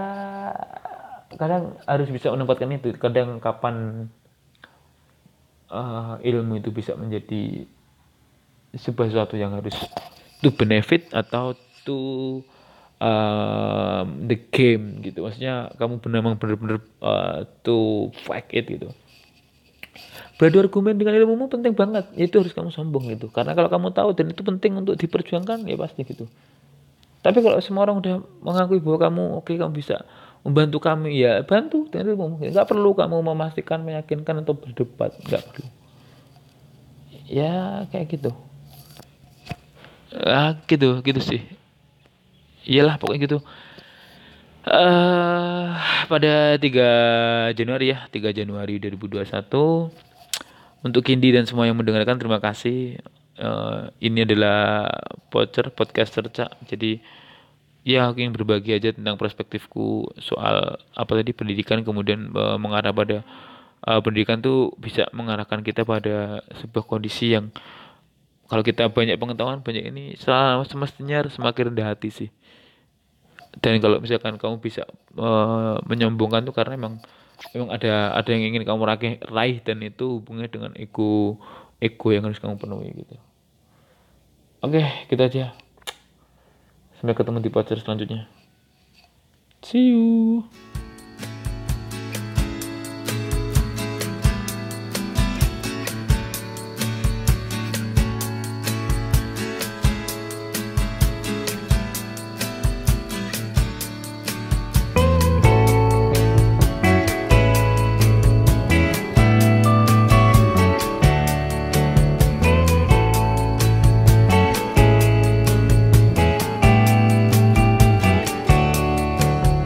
kadang 1.37 1.77
harus 1.85 2.09
bisa 2.09 2.33
menempatkan 2.33 2.73
itu. 2.73 2.97
Kadang 2.97 3.37
kapan 3.37 4.09
uh, 5.69 6.17
ilmu 6.25 6.65
itu 6.65 6.73
bisa 6.73 6.97
menjadi 6.97 7.69
sebuah 8.73 9.13
sesuatu 9.13 9.37
yang 9.37 9.53
harus 9.53 9.77
to 10.41 10.49
benefit 10.57 11.13
atau 11.13 11.53
to 11.85 12.41
um, 13.03 14.07
the 14.27 14.37
game 14.51 15.01
gitu. 15.03 15.25
Maksudnya 15.25 15.73
kamu 15.79 16.03
benar-benar 16.03 16.83
uh, 17.03 17.47
to 17.63 18.11
fight 18.27 18.51
it 18.51 18.67
gitu. 18.67 18.91
Beradu 20.39 20.63
argumen 20.63 20.95
dengan 20.95 21.19
ilmumu 21.19 21.51
penting 21.51 21.75
banget. 21.75 22.07
Itu 22.15 22.43
harus 22.43 22.55
kamu 22.55 22.71
sombong 22.71 23.11
gitu. 23.11 23.27
Karena 23.31 23.59
kalau 23.59 23.71
kamu 23.71 23.89
tahu 23.91 24.09
dan 24.15 24.31
itu 24.31 24.43
penting 24.47 24.79
untuk 24.79 24.95
diperjuangkan 24.95 25.67
ya 25.67 25.75
pasti 25.75 26.07
gitu. 26.07 26.31
Tapi 27.19 27.43
kalau 27.43 27.59
semua 27.59 27.83
orang 27.83 27.99
udah 27.99 28.23
mengakui 28.47 28.79
bahwa 28.79 28.99
kamu 29.11 29.23
oke 29.43 29.51
okay, 29.51 29.59
kamu 29.59 29.75
bisa 29.75 30.07
membantu 30.47 30.79
kami 30.79 31.19
ya 31.19 31.43
bantu 31.43 31.91
dengan 31.91 32.15
ilmu 32.15 32.39
nggak 32.39 32.69
perlu 32.71 32.95
kamu 32.95 33.17
memastikan 33.27 33.83
meyakinkan 33.83 34.47
atau 34.47 34.55
berdebat. 34.55 35.19
Nggak 35.27 35.43
perlu. 35.51 35.67
Ya 37.27 37.85
kayak 37.91 38.07
gitu. 38.15 38.31
Ah 40.15 40.55
gitu 40.71 41.03
gitu 41.03 41.21
sih 41.21 41.58
iyalah 42.69 43.01
pokoknya 43.01 43.21
gitu. 43.25 43.39
Uh, 44.69 45.73
pada 46.13 46.61
3 46.61 47.57
Januari 47.57 47.97
ya 47.97 48.05
3 48.13 48.37
Januari 48.37 48.77
2021 48.77 49.25
untuk 50.85 51.03
Kindi 51.03 51.33
dan 51.33 51.49
semua 51.49 51.65
yang 51.65 51.81
mendengarkan 51.81 52.21
terima 52.21 52.37
kasih. 52.37 53.01
Uh, 53.39 53.89
ini 54.03 54.29
adalah 54.29 54.87
voucher 55.33 55.73
podcaster 55.73 56.29
cak. 56.29 56.53
Jadi 56.69 57.01
ya 57.87 58.13
aku 58.13 58.21
ingin 58.21 58.35
berbagi 58.37 58.77
aja 58.77 58.93
tentang 58.93 59.17
perspektifku 59.17 60.13
soal 60.21 60.77
apa 60.93 61.13
tadi 61.17 61.33
pendidikan. 61.33 61.81
Kemudian 61.81 62.29
uh, 62.37 62.61
mengarah 62.61 62.93
pada 62.93 63.25
uh, 63.89 64.01
pendidikan 64.05 64.45
tuh 64.45 64.77
bisa 64.77 65.09
mengarahkan 65.17 65.65
kita 65.65 65.89
pada 65.89 66.45
sebuah 66.61 66.85
kondisi 66.85 67.33
yang 67.33 67.49
kalau 68.49 68.65
kita 68.65 68.89
banyak 68.89 69.21
pengetahuan 69.21 69.61
banyak 69.61 69.85
ini 69.93 70.17
semestinya 70.67 71.25
harus 71.25 71.37
semakin 71.37 71.73
rendah 71.73 71.95
hati 71.95 72.09
sih 72.09 72.31
dan 73.61 73.79
kalau 73.79 74.01
misalkan 74.03 74.37
kamu 74.41 74.61
bisa 74.61 74.89
uh, 75.17 75.81
menyombongkan 75.85 76.49
tuh 76.49 76.55
karena 76.57 76.77
memang 76.77 77.01
memang 77.55 77.71
ada 77.71 78.17
ada 78.19 78.29
yang 78.35 78.51
ingin 78.51 78.67
kamu 78.67 78.83
raih, 78.83 79.15
raih 79.29 79.57
dan 79.63 79.85
itu 79.85 80.21
hubungannya 80.21 80.51
dengan 80.51 80.73
ego 80.75 81.39
ego 81.79 82.09
yang 82.11 82.27
harus 82.27 82.41
kamu 82.43 82.59
penuhi 82.59 82.91
gitu 82.93 83.17
oke 84.65 84.83
kita 85.07 85.23
aja 85.31 85.55
Sampai 86.99 87.15
ketemu 87.15 87.39
di 87.39 87.51
podcast 87.55 87.87
selanjutnya. 87.87 88.27
See 89.63 89.95
you. 89.95 90.43